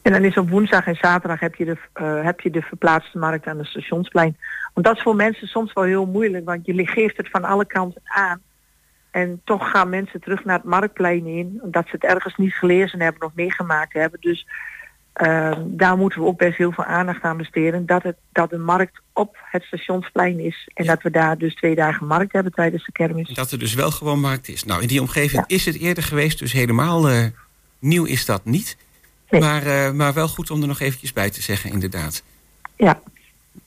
[0.02, 3.18] En dan is op woensdag en zaterdag heb je, de, eh, heb je de verplaatste
[3.18, 4.38] markt aan het stationsplein.
[4.74, 7.66] Want dat is voor mensen soms wel heel moeilijk, want je geeft het van alle
[7.66, 8.42] kanten aan.
[9.12, 13.02] En toch gaan mensen terug naar het marktplein in, omdat ze het ergens niet gelezen
[13.02, 14.20] hebben of meegemaakt hebben.
[14.22, 14.48] Dus
[15.18, 17.86] eh, daar moeten we ook best heel veel aandacht aan besteden.
[17.86, 20.70] Dat, het, dat de markt op het stationsplein is.
[20.74, 23.34] En dat we daar dus twee dagen markt hebben tijdens de kermis.
[23.34, 24.64] Dat er dus wel gewoon markt is.
[24.64, 27.26] Nou, in die omgeving is het eerder geweest, dus helemaal eh,
[27.80, 28.78] nieuw is dat niet.
[29.30, 29.42] Nee.
[29.42, 32.24] Maar, eh, maar wel goed om er nog eventjes bij te zeggen, inderdaad.
[32.76, 33.02] Ja,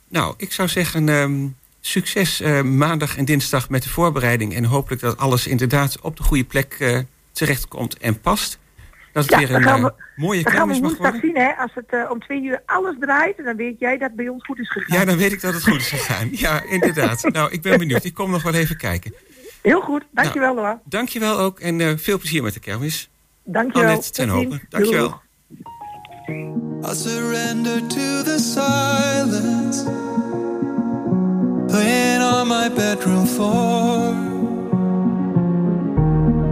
[0.09, 1.47] Nou, ik zou zeggen, ehm,
[1.81, 4.55] succes eh, maandag en dinsdag met de voorbereiding.
[4.55, 6.99] En hopelijk dat alles inderdaad op de goede plek eh,
[7.33, 8.59] terechtkomt en past.
[9.13, 11.21] Dat het Ja, weer dan een gaan eh, we- mooie kermis mag worden.
[11.21, 11.51] zien hè.
[11.57, 14.45] Als het eh, om twee uur alles draait, dan weet jij dat het bij ons
[14.45, 14.99] goed is gegaan.
[14.99, 16.29] Ja, dan weet ik dat het goed is gegaan.
[16.47, 17.23] Ja, inderdaad.
[17.33, 18.05] Nou, ik ben benieuwd.
[18.05, 19.15] Ik kom nog wel even kijken.
[19.63, 20.67] Heel goed, dankjewel Nou.
[20.67, 20.79] hoor.
[20.85, 23.11] Dankjewel ook en eh, veel plezier met de kermis.
[23.45, 23.89] Dankjewel.
[23.91, 24.53] Annette ten Tot ziens.
[24.53, 24.67] Hopen.
[24.69, 25.21] Dankjewel.
[26.83, 29.85] I surrender to the silence.
[31.67, 34.15] Playing on my bedroom floor.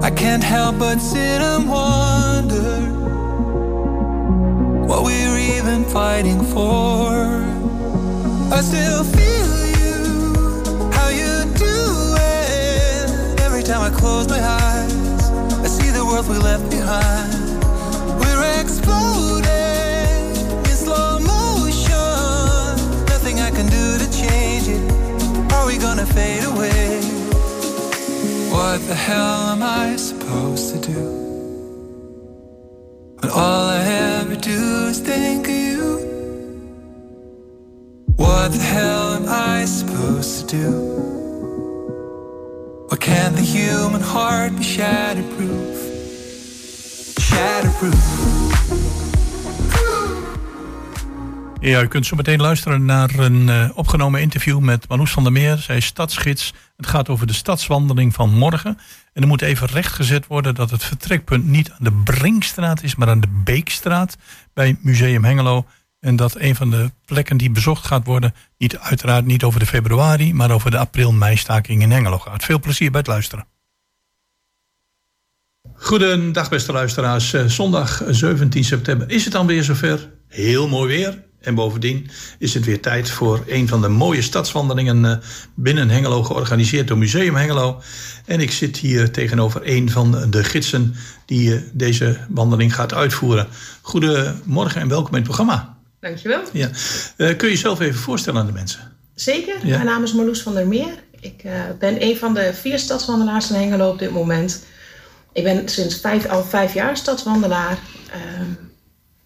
[0.01, 2.81] I can't help but sit and wonder
[4.87, 7.11] what we're even fighting for.
[8.55, 13.41] I still feel you, how you do it.
[13.41, 15.31] Every time I close my eyes,
[15.65, 17.61] I see the world we left behind.
[18.21, 19.51] We're exploding
[20.65, 23.05] in slow motion.
[23.07, 25.53] Nothing I can do to change it.
[25.53, 26.78] Are we gonna fade away?
[28.59, 31.03] What the hell am I supposed to do?
[33.21, 33.83] When all I
[34.19, 35.85] ever do is think of you.
[38.17, 40.71] What the hell am I supposed to do?
[42.89, 45.77] Why can't the human heart be shatterproof?
[47.29, 48.38] Shatterproof.
[51.61, 55.33] Ja, u kunt zo meteen luisteren naar een eh, opgenomen interview met Marloes van der
[55.33, 55.57] Meer.
[55.57, 56.55] Zij is stadsgids.
[56.77, 58.79] Het gaat over de stadswandeling van morgen.
[59.13, 63.09] En er moet even rechtgezet worden dat het vertrekpunt niet aan de Brinkstraat is, maar
[63.09, 64.17] aan de Beekstraat
[64.55, 65.67] bij Museum Hengelo.
[66.01, 69.67] En dat een van de plekken die bezocht gaat worden, niet, uiteraard niet over de
[69.67, 72.45] februari, maar over de april-meistaking in Hengelo gaat.
[72.45, 73.47] Veel plezier bij het luisteren.
[75.75, 77.33] Goedendag beste luisteraars.
[77.33, 80.11] Eh, Zondag 17 september is het dan weer zover.
[80.27, 81.27] Heel mooi weer.
[81.49, 85.17] En bovendien is het weer tijd voor een van de mooie stadswandelingen eh,
[85.55, 87.81] binnen Hengelo, georganiseerd door Museum Hengelo.
[88.25, 90.95] En ik zit hier tegenover een van de gidsen
[91.25, 93.47] die eh, deze wandeling gaat uitvoeren.
[93.81, 95.77] Goedemorgen en welkom in het programma.
[96.01, 96.43] Dankjewel.
[96.53, 96.71] Ja.
[97.17, 98.81] Eh, kun je jezelf even voorstellen aan de mensen?
[99.15, 99.55] Zeker.
[99.63, 99.75] Ja.
[99.75, 100.95] Mijn naam is Marloes van der Meer.
[101.21, 101.43] Ik
[101.79, 104.65] ben een van de vier stadswandelaars in Hengelo op dit moment.
[105.33, 107.79] Ik ben sinds vijf, al vijf jaar stadswandelaar.
[108.11, 108.68] Ehm,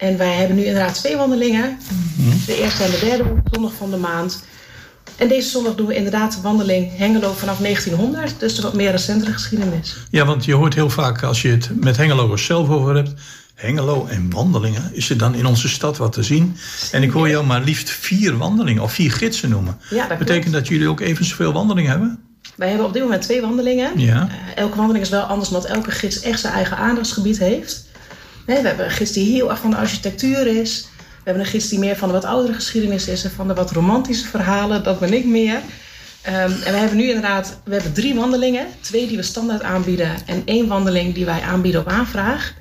[0.02, 1.78] en wij hebben nu inderdaad twee wandelingen.
[2.46, 4.44] De eerste en de derde zondag van de maand.
[5.16, 8.34] En deze zondag doen we inderdaad de wandeling Hengelo vanaf 1900.
[8.40, 9.96] Dus de wat meer recentere geschiedenis.
[10.10, 13.12] Ja, want je hoort heel vaak als je het met Hengeloers zelf over hebt.
[13.54, 14.90] Hengelo en wandelingen.
[14.92, 16.56] Is er dan in onze stad wat te zien?
[16.92, 19.78] En ik hoor jou maar liefst vier wandelingen of vier gidsen noemen.
[19.90, 20.58] Ja, dat Betekent klopt.
[20.58, 22.18] dat jullie ook even zoveel wandelingen hebben?
[22.56, 23.98] Wij hebben op dit moment twee wandelingen.
[24.00, 24.28] Ja.
[24.28, 27.90] Eh, elke wandeling is wel anders, omdat elke gids echt zijn eigen aandachtsgebied heeft.
[28.46, 30.88] We hebben een gids die heel erg van de architectuur is.
[30.96, 33.54] We hebben een gids die meer van de wat oudere geschiedenis is en van de
[33.54, 34.84] wat romantische verhalen.
[34.84, 35.60] Dat ben ik meer.
[36.22, 38.66] Ehm, en we hebben nu inderdaad we hebben drie wandelingen.
[38.80, 42.54] Twee die we standaard aanbieden en één wandeling die wij aanbieden op aanvraag.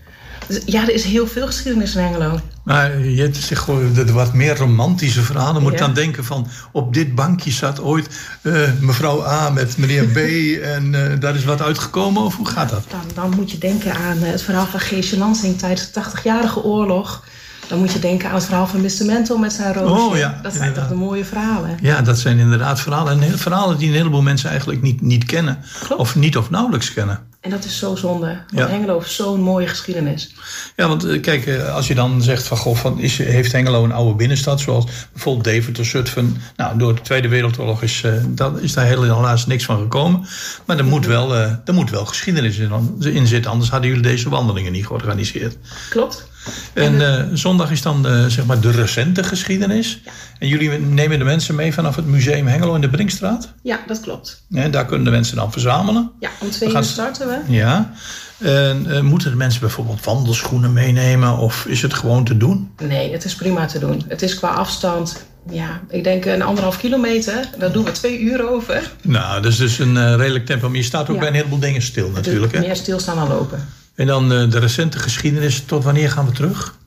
[0.52, 2.39] Dus ja, er is heel veel geschiedenis in Hengelo.
[2.64, 5.62] Maar je zegt gewoon de, wat meer romantische verhalen.
[5.62, 5.78] Moet Ja.
[5.78, 8.08] dan denken van op dit bankje zat ooit
[8.41, 10.18] eh, mevrouw A met meneer B
[10.76, 12.84] en eh, daar is wat uitgekomen of hoe gaat dat?
[12.89, 16.64] Dan, dan moet je denken aan eh, het verhaal van Geesje Lansing tijdens de 80-jarige
[16.64, 17.24] oorlog.
[17.68, 19.06] Dan moet je denken aan het verhaal van Mr.
[19.06, 20.06] Mental met zijn roosje.
[20.06, 20.89] Oh ja, dat zijn inderdaad.
[20.89, 21.78] toch de mooie verhalen.
[21.82, 23.22] Ja, dat zijn inderdaad verhalen.
[23.22, 25.58] En verhalen die een heleboel mensen eigenlijk niet, niet kennen.
[25.80, 26.02] Klopt.
[26.02, 27.20] Of niet of nauwelijks kennen.
[27.42, 28.26] En dat is zo zonde.
[28.26, 28.68] Want Ja.
[28.68, 30.34] Hengelo heeft zo'n mooie geschiedenis.
[30.76, 33.84] Ja, want eh, kijk, eh, als je dan zegt van goh, van, is, heeft Hengelo
[33.84, 36.42] een oude binnenstad, zoals bijvoorbeeld Deventer, Zutphen.
[36.56, 40.26] Nou, door de Tweede Wereldoorlog is, eh, dat, is daar helaas niks van gekomen.
[40.66, 44.30] Maar er moet wel, er moet wel geschiedenis in, in zitten, anders hadden jullie deze
[44.30, 45.58] wandelingen niet georganiseerd.
[45.89, 46.30] Klopt.
[46.74, 50.02] En eh, zondag is dan zeg maar de recente geschiedenis.
[50.39, 53.54] En jullie nemen de mensen mee vanaf het museum Hengelo in de Brinkstraat.
[53.64, 54.44] Ja, dat klopt.
[54.52, 56.12] En daar kunnen de mensen dan verzamelen.
[56.20, 57.38] Ja, om twee We uur s- starten we.
[57.54, 57.92] Ja.
[58.38, 61.38] En eh, moeten de mensen bijvoorbeeld wandelschoenen meenemen?
[61.38, 62.72] Of is het gewoon te doen?
[62.84, 64.04] Nee, het is prima te doen.
[64.08, 67.50] Het is qua afstand, ja, ik denk een anderhalf kilometer.
[67.60, 68.92] Daar doen we twee uur over.
[69.02, 70.68] Nou, dat is dus een eh, redelijk tempo.
[70.68, 71.20] Maar je staat ook Ja.
[71.20, 72.54] bij een heleboel dingen stil natuurlijk.
[72.54, 72.60] Hè?
[72.60, 73.68] meer stilstaan dan lopen.
[73.96, 75.64] En dan eh, de recente geschiedenis.
[75.66, 76.80] Tot wanneer gaan we terug?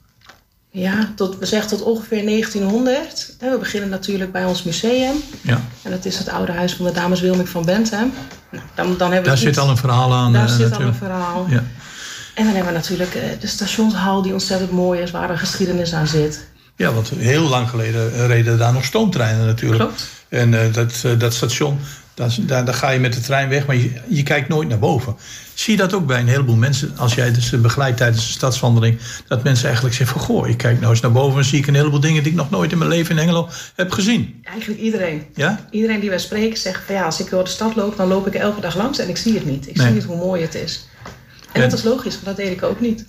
[0.71, 3.37] Ja, tot, we zeggen tot ongeveer 1900.
[3.39, 5.15] En we beginnen natuurlijk bij ons museum.
[5.41, 5.61] Ja.
[5.83, 8.13] En dat is het oude huis van de dames Wilming van Bentham.
[8.51, 10.33] Nou, dan, dan hebben we Daar zit al een verhaal aan.
[10.33, 11.47] Daar eh, zit al een verhaal.
[11.49, 11.65] Ja.
[12.35, 15.95] En dan hebben we natuurlijk eh, de stationshal die ontzettend mooi is, waar een geschiedenis
[15.95, 16.47] aan zit.
[16.77, 19.81] Ja, want heel lang geleden reden daar nog stoomtreinen natuurlijk.
[19.81, 20.09] Klopt.
[20.29, 21.79] En eh, dat, eh, dat station,
[22.15, 24.79] daar, daar, daar ga je met de trein weg, maar je, je kijkt nooit naar
[24.79, 25.17] boven.
[25.55, 28.99] Zie je dat ook bij een heleboel mensen, als jij dus begeleidt tijdens de stadswandeling,
[29.29, 31.67] dat mensen eigenlijk zeggen van, goh, ik kijk nou eens naar boven en zie ik
[31.67, 34.41] een heleboel dingen die ik nog nooit in mijn leven in Engelo heb gezien.
[34.45, 35.23] Eigenlijk iedereen.
[35.35, 35.67] Ja?
[35.71, 38.35] Iedereen die wij spreken zegt ja, als ik door de stad loop, dan loop ik
[38.35, 39.69] elke dag langs en ik zie het niet.
[39.69, 39.87] Ik Nee.
[39.87, 40.87] zie niet hoe mooi het is.
[41.55, 43.05] En dat is logisch, want dat deed ik ook niet.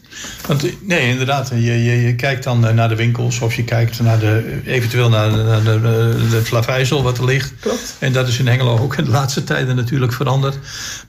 [0.47, 3.63] Want eh, nee, inderdaad, je, je, je kijkt dan eh, naar de winkels of je
[3.63, 7.53] kijkt naar de, eventueel naar de, naar de, eh, de Flavijzel wat er ligt.
[7.59, 7.95] Klopt.
[7.99, 10.57] En dat is in Hengelo ook in de laatste tijden natuurlijk veranderd.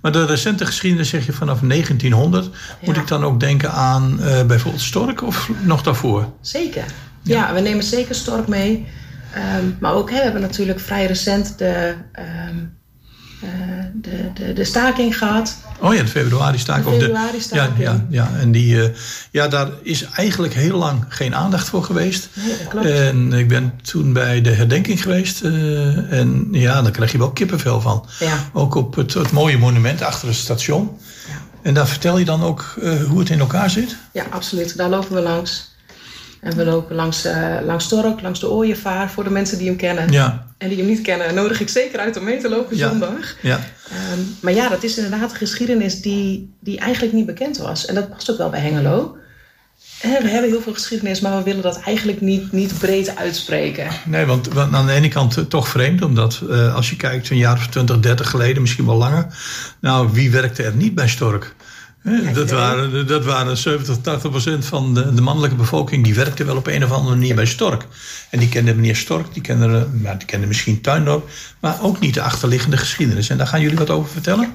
[0.01, 2.51] Maar de recente geschiedenis zeg je vanaf 1900.
[2.80, 6.32] Moet ik dan ook denken aan eh, bijvoorbeeld Stork of nog daarvoor?
[6.41, 6.84] Zeker.
[7.22, 8.87] Ja, we nemen zeker Stork mee.
[9.34, 12.62] Ehm, maar ook hè, we hebben natuurlijk vrij recent de, ehm, eh,
[13.95, 15.57] de, de, de staking gehad.
[15.80, 16.82] Oh ja, de februari staak.
[16.84, 17.78] De of februari-staking.
[17.78, 18.39] Ja, ja, ja.
[18.41, 18.89] En die, eh,
[19.30, 22.28] ja, daar is eigenlijk heel lang geen aandacht voor geweest.
[22.82, 25.43] En ik ben toen bij de herdenking geweest.
[25.43, 28.07] eh, en ja, daar krijg je wel kippenvel van.
[28.18, 28.39] Ja.
[28.53, 30.91] Ook op het, het mooie monument achter het station.
[31.28, 31.34] Ja.
[31.62, 33.97] En daar vertel je dan ook eh, hoe het in elkaar zit?
[34.12, 34.76] ja, absoluut.
[34.76, 35.74] Daar lopen we langs.
[36.41, 39.76] En we lopen langs, eh, langs Stork, langs de Ooievaar, voor de mensen die hem
[39.76, 40.12] kennen.
[40.12, 42.89] Ja, En die hem niet kennen, nodig ik zeker uit om mee te lopen Ja.
[42.89, 43.37] zondag.
[43.43, 43.61] ja.
[43.91, 47.87] Ehm, maar ja, dat is inderdaad een geschiedenis die, die eigenlijk niet bekend was.
[47.87, 49.16] En dat past ook wel bij Hengelo.
[50.01, 53.89] Hè, We hebben heel veel geschiedenis, maar we willen dat eigenlijk niet, niet breed uitspreken.
[54.05, 56.03] Nee, want, want aan de ene kant eh, toch vreemd.
[56.03, 59.26] Omdat eh, als je kijkt een jaar of 20, 30 geleden, misschien wel langer.
[59.80, 61.55] Nou, wie werkte er niet bij Stork?
[62.34, 66.04] Dat, waren, dat waren 70, 80 procent van de, de mannelijke bevolking.
[66.04, 67.86] Die werkte wel op een of andere manier bij Stork.
[68.30, 71.28] En die kende meneer Stork, die kende, eh, nou, die kende misschien Tuindorp.
[71.61, 73.28] Maar ook niet de achterliggende geschiedenis.
[73.28, 74.52] En daar gaan jullie wat over vertellen?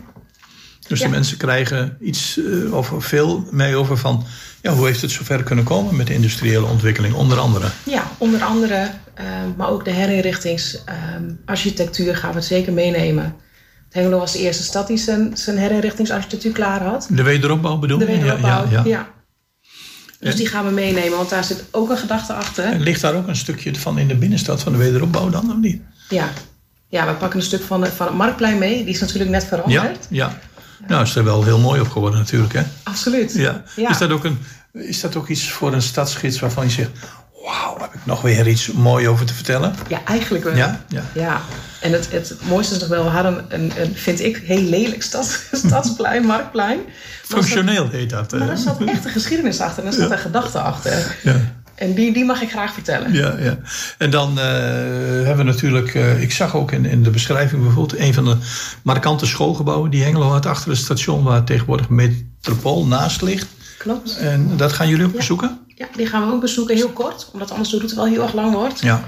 [0.88, 1.06] Dus Ja.
[1.06, 4.26] de mensen krijgen iets eh, of veel mee over van...
[4.62, 7.68] Ja, hoe heeft het zover kunnen komen met de industriële ontwikkeling, onder andere?
[7.84, 9.28] Ja, onder andere, ehm,
[9.58, 13.36] maar ook de herinrichtingsarchitectuur gaan we het zeker meenemen.
[13.92, 17.08] Hengelo was de eerste stad die zijn, zijn herinrichtingsarchitectuur klaar had.
[17.10, 18.12] De wederopbouw bedoel De je?
[18.12, 18.84] Ja, wederopbouw, ja, ja.
[18.86, 19.08] ja.
[20.20, 22.64] Dus die gaan we meenemen, want daar zit ook een gedachte achter.
[22.66, 25.58] En ligt daar ook een stukje van in de binnenstad van de wederopbouw dan, of
[25.58, 25.82] niet?
[26.10, 26.30] Ja.
[26.90, 28.84] ja, we pakken een stuk van, van het Marktplein mee.
[28.84, 30.08] Die is natuurlijk net Ja, veranderd.
[30.10, 30.40] ja.
[30.88, 32.62] Nou, is er wel heel mooi op geworden natuurlijk, hè?
[32.84, 33.34] Absoluut.
[33.34, 33.64] Ja.
[33.76, 33.90] Ja.
[33.90, 34.38] Is, dat ook een,
[34.74, 36.90] is dat ook iets voor een stadsgids waarvan je zegt...
[37.46, 39.74] Wauw, heb ik nog weer iets moois over te vertellen?
[39.88, 40.56] Ja, eigenlijk wel.
[40.56, 40.86] Ja?
[40.88, 41.04] Ja.
[41.14, 41.42] Ja,
[41.82, 45.04] en het, het mooiste is nog wel, we hadden een, een vind ik, heel lelijk
[45.04, 46.80] stad, stadsplein, marktplein.
[47.24, 48.32] Functioneel heet dat.
[48.32, 51.18] Maar er zat echt een geschiedenis achter en er zat een gedachte achter.
[51.24, 51.54] Ja.
[51.76, 53.14] En die, die mag ik graag vertellen.
[53.14, 53.58] Ja, ja.
[53.98, 58.00] En dan eh, hebben we natuurlijk, eh, ik zag ook in, in de beschrijving bijvoorbeeld
[58.00, 58.38] een van de
[58.84, 63.48] markante schoolgebouwen die Hengelo had achter het station waar tegenwoordig Metropool naast ligt.
[63.78, 64.18] Klopt.
[64.18, 65.18] En dat gaan jullie ook Ja.
[65.18, 65.60] bezoeken?
[65.68, 67.30] Ja, die gaan we ook bezoeken, heel kort.
[67.34, 68.80] Omdat anders de route wel heel erg lang wordt.
[68.80, 69.04] Ja.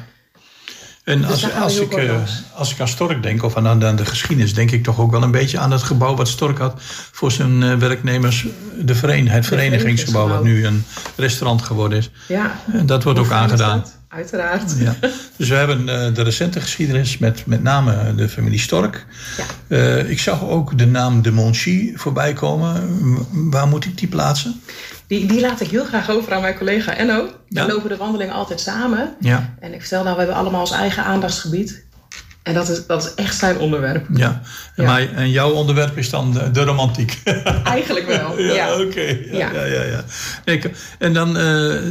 [1.03, 2.15] En Dus als, als, ik, eh,
[2.53, 5.23] als ik aan Stork denk, of aan, aan de geschiedenis, denk ik toch ook wel
[5.23, 6.81] een beetje aan het gebouw wat Stork had
[7.11, 8.45] voor zijn eh, werknemers,
[8.79, 10.85] de veren, het verenigingsgebouw, wat nu een
[11.15, 12.11] restaurant geworden is.
[12.27, 12.59] Ja.
[12.73, 13.79] En dat wordt Hoe ook aangedaan.
[13.79, 13.97] dat?
[14.07, 14.75] Uiteraard.
[14.79, 14.95] Ja.
[15.37, 19.05] Dus we hebben eh, de recente geschiedenis met met name de familie Stork.
[19.67, 19.77] Ja.
[19.95, 22.89] Ik zag ook de naam de Monchy voorbij komen.
[23.49, 24.61] Waar moet ik die plaatsen?
[25.13, 27.27] Die, die laat ik heel graag over aan mijn collega Enno.
[27.49, 27.65] Ja.
[27.65, 29.13] We lopen de wandeling altijd samen.
[29.19, 29.53] Ja.
[29.59, 31.83] En ik vertel nou, we hebben allemaal ons eigen aandachtsgebied.
[32.43, 34.05] En dat is, dat is echt zijn onderwerp.
[34.13, 34.41] Ja.
[34.75, 37.19] Maar, en jouw onderwerp is dan de, de romantiek.
[37.63, 38.39] Eigenlijk wel.
[38.39, 39.17] Ja, Ja, oké.
[39.31, 39.63] Ja, ja.
[39.65, 40.03] Ja.
[40.45, 40.57] Ja,
[40.99, 41.43] en dan eh,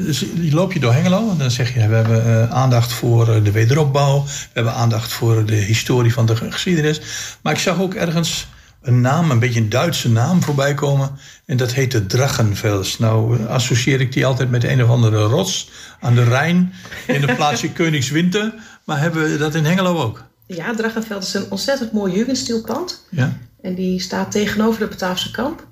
[0.07, 1.89] dus loop je door Hengelo en dan zeg je...
[1.89, 4.25] we hebben eh, aandacht voor eh, de wederopbouw.
[4.25, 7.01] We hebben aandacht voor de historie van de ge- geschiedenis.
[7.43, 8.47] Maar ik zag ook ergens
[8.83, 11.11] een naam, een beetje een Duitse naam voorbij komen.
[11.47, 12.99] En dat heette Drachenfels.
[12.99, 15.71] Nou eh, associeer ik die altijd met een of andere rots
[16.01, 16.73] aan de Rijn...
[17.07, 18.55] in het plaatsje Koningswinter.
[18.85, 20.25] Maar hebben we dat in Hengelo ook?
[20.47, 23.05] Ja, Drachenveld is een ontzettend mooi jugendstilpand.
[23.11, 23.39] Ja?
[23.63, 25.67] En die staat tegenover de Bataafse kamp.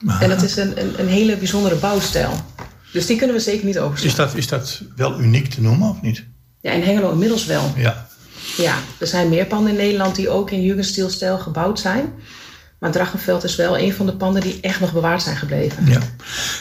[0.00, 2.32] Maar- En dat is een, een, een hele bijzondere bouwstijl.
[2.92, 4.08] Dus die kunnen we zeker niet overslaan.
[4.10, 6.24] is, dat, is dat wel uniek te noemen of niet?
[6.60, 7.72] Ja, in Hengelo inmiddels wel.
[7.76, 8.05] Ja.
[8.56, 12.12] Ja, er zijn meer panden in Nederland die ook in jugendstilstijl gebouwd zijn.
[12.78, 15.86] Maar Drachenveld is wel een van de panden die echt nog bewaard zijn gebleven.
[15.86, 16.00] Ja,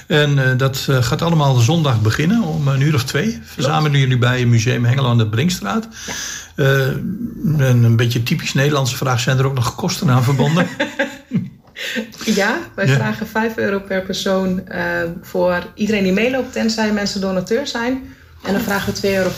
[0.07, 3.39] en eh, dat eh, gaat allemaal zondag beginnen om een uur of twee.
[3.43, 5.87] Verzamelen jullie bij Museum Hengelo aan de Brinkstraat.
[6.55, 10.67] Eh, en een beetje typisch Nederlandse vraag: zijn er ook nog kosten aan verbonden?
[12.25, 12.95] Ja, wij Ja.
[12.95, 14.83] vragen 5 euro per persoon eh,
[15.21, 18.03] voor iedereen die meeloopt, tenzij mensen donateur zijn.
[18.43, 19.29] En dan vragen we 2,50 euro.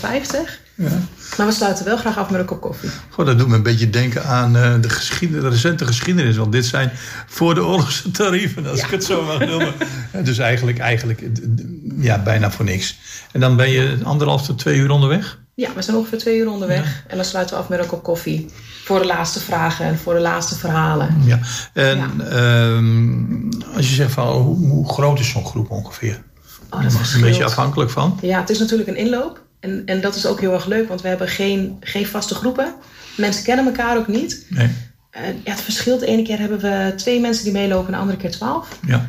[1.37, 2.89] Maar we sluiten wel graag af met een kop koffie.
[3.09, 6.37] Goh, dat doet me een beetje denken aan eh, de, geschiedenis, de recente geschiedenis.
[6.37, 6.91] Want dit zijn
[7.27, 9.73] voor de oorlogse tarieven, als ik het zo mag noemen.
[10.23, 11.23] dus eigenlijk, eigenlijk
[11.97, 12.97] ja, bijna voor niks.
[13.31, 15.39] En dan ben je anderhalf tot twee uur onderweg?
[15.53, 17.03] Ja, we zijn ongeveer twee uur onderweg.
[17.07, 18.49] En dan sluiten we af met een kop koffie.
[18.83, 21.21] Voor de laatste vragen en voor de laatste verhalen.
[21.25, 21.39] Ja.
[21.73, 26.21] En ehm, als je zegt van hoe, hoe groot is zo'n groep ongeveer?
[26.69, 28.19] Oh, dat is een beetje afhankelijk van.
[28.21, 29.45] Ja, het is natuurlijk een inloop.
[29.59, 32.73] En, en dat is ook heel erg leuk, want we hebben geen, geen vaste groepen.
[33.17, 34.45] Mensen kennen elkaar ook niet.
[34.49, 34.69] Nee.
[35.17, 35.99] Uh, ja, het verschilt.
[35.99, 38.67] De ene keer hebben we twee mensen die meelopen, en de andere keer twaalf.
[38.87, 39.07] Ja.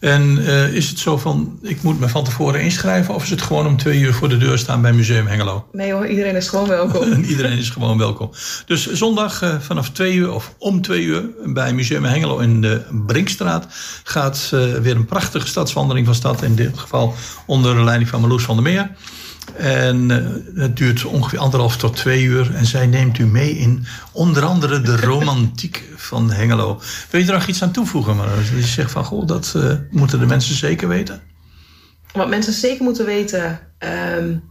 [0.00, 3.14] En uh, is het zo van, ik moet me van tevoren inschrijven...
[3.14, 5.66] of is het gewoon om twee uur voor de deur staan bij Museum Hengelo?
[5.72, 7.12] Nee hoor, iedereen is gewoon welkom.
[7.22, 8.30] iedereen is gewoon welkom.
[8.66, 11.24] Dus zondag uh, vanaf twee uur of om twee uur...
[11.44, 13.66] bij Museum Hengelo in de Brinkstraat...
[14.04, 14.48] gaat
[14.82, 16.42] weer een prachtige stadswandeling van stad.
[16.42, 17.14] In dit geval
[17.46, 18.90] onder de leiding van Marloes van der Meer...
[19.54, 22.54] En uh, het duurt ongeveer anderhalf tot twee uur.
[22.54, 26.80] En zij neemt u mee in onder andere de romantiek van Hengelo.
[27.10, 28.16] Wil je er nog iets aan toevoegen?
[28.16, 31.20] Maar je zegt van, goh, dat uh, moeten de mensen zeker weten.
[32.12, 33.60] Wat mensen zeker moeten weten...
[34.18, 34.42] Um,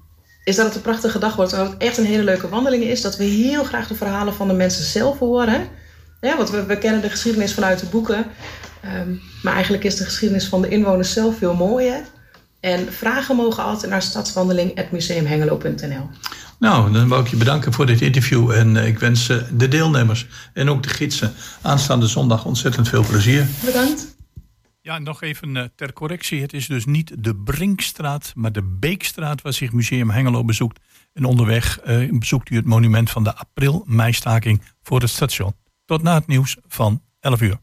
[0.43, 1.53] is dat het een prachtige dag wordt.
[1.53, 3.01] En dat het echt een hele leuke wandeling is.
[3.01, 5.67] Dat we heel graag de verhalen van de mensen zelf horen.
[6.21, 8.25] Ja, want we, kennen de geschiedenis vanuit de boeken.
[8.99, 12.01] Um, maar eigenlijk is de geschiedenis van de inwoners zelf veel mooier.
[12.65, 16.09] En vragen mogen altijd naar stadswandeling.museumhengelo.nl.
[16.59, 18.51] Nou, dan wil ik je bedanken voor dit interview.
[18.51, 23.47] En ik wens de deelnemers en ook de gidsen aanstaande zondag ontzettend veel plezier.
[23.65, 24.15] Bedankt.
[24.81, 26.41] Ja, nog even ter correctie.
[26.41, 30.79] Het is dus niet de Brinkstraat, maar de Beekstraat waar zich Museum Hengelo bezoekt.
[31.13, 35.53] En onderweg bezoekt u het monument van de april-meistaking voor het station.
[35.85, 37.57] Tot na het nieuws van 11 uur.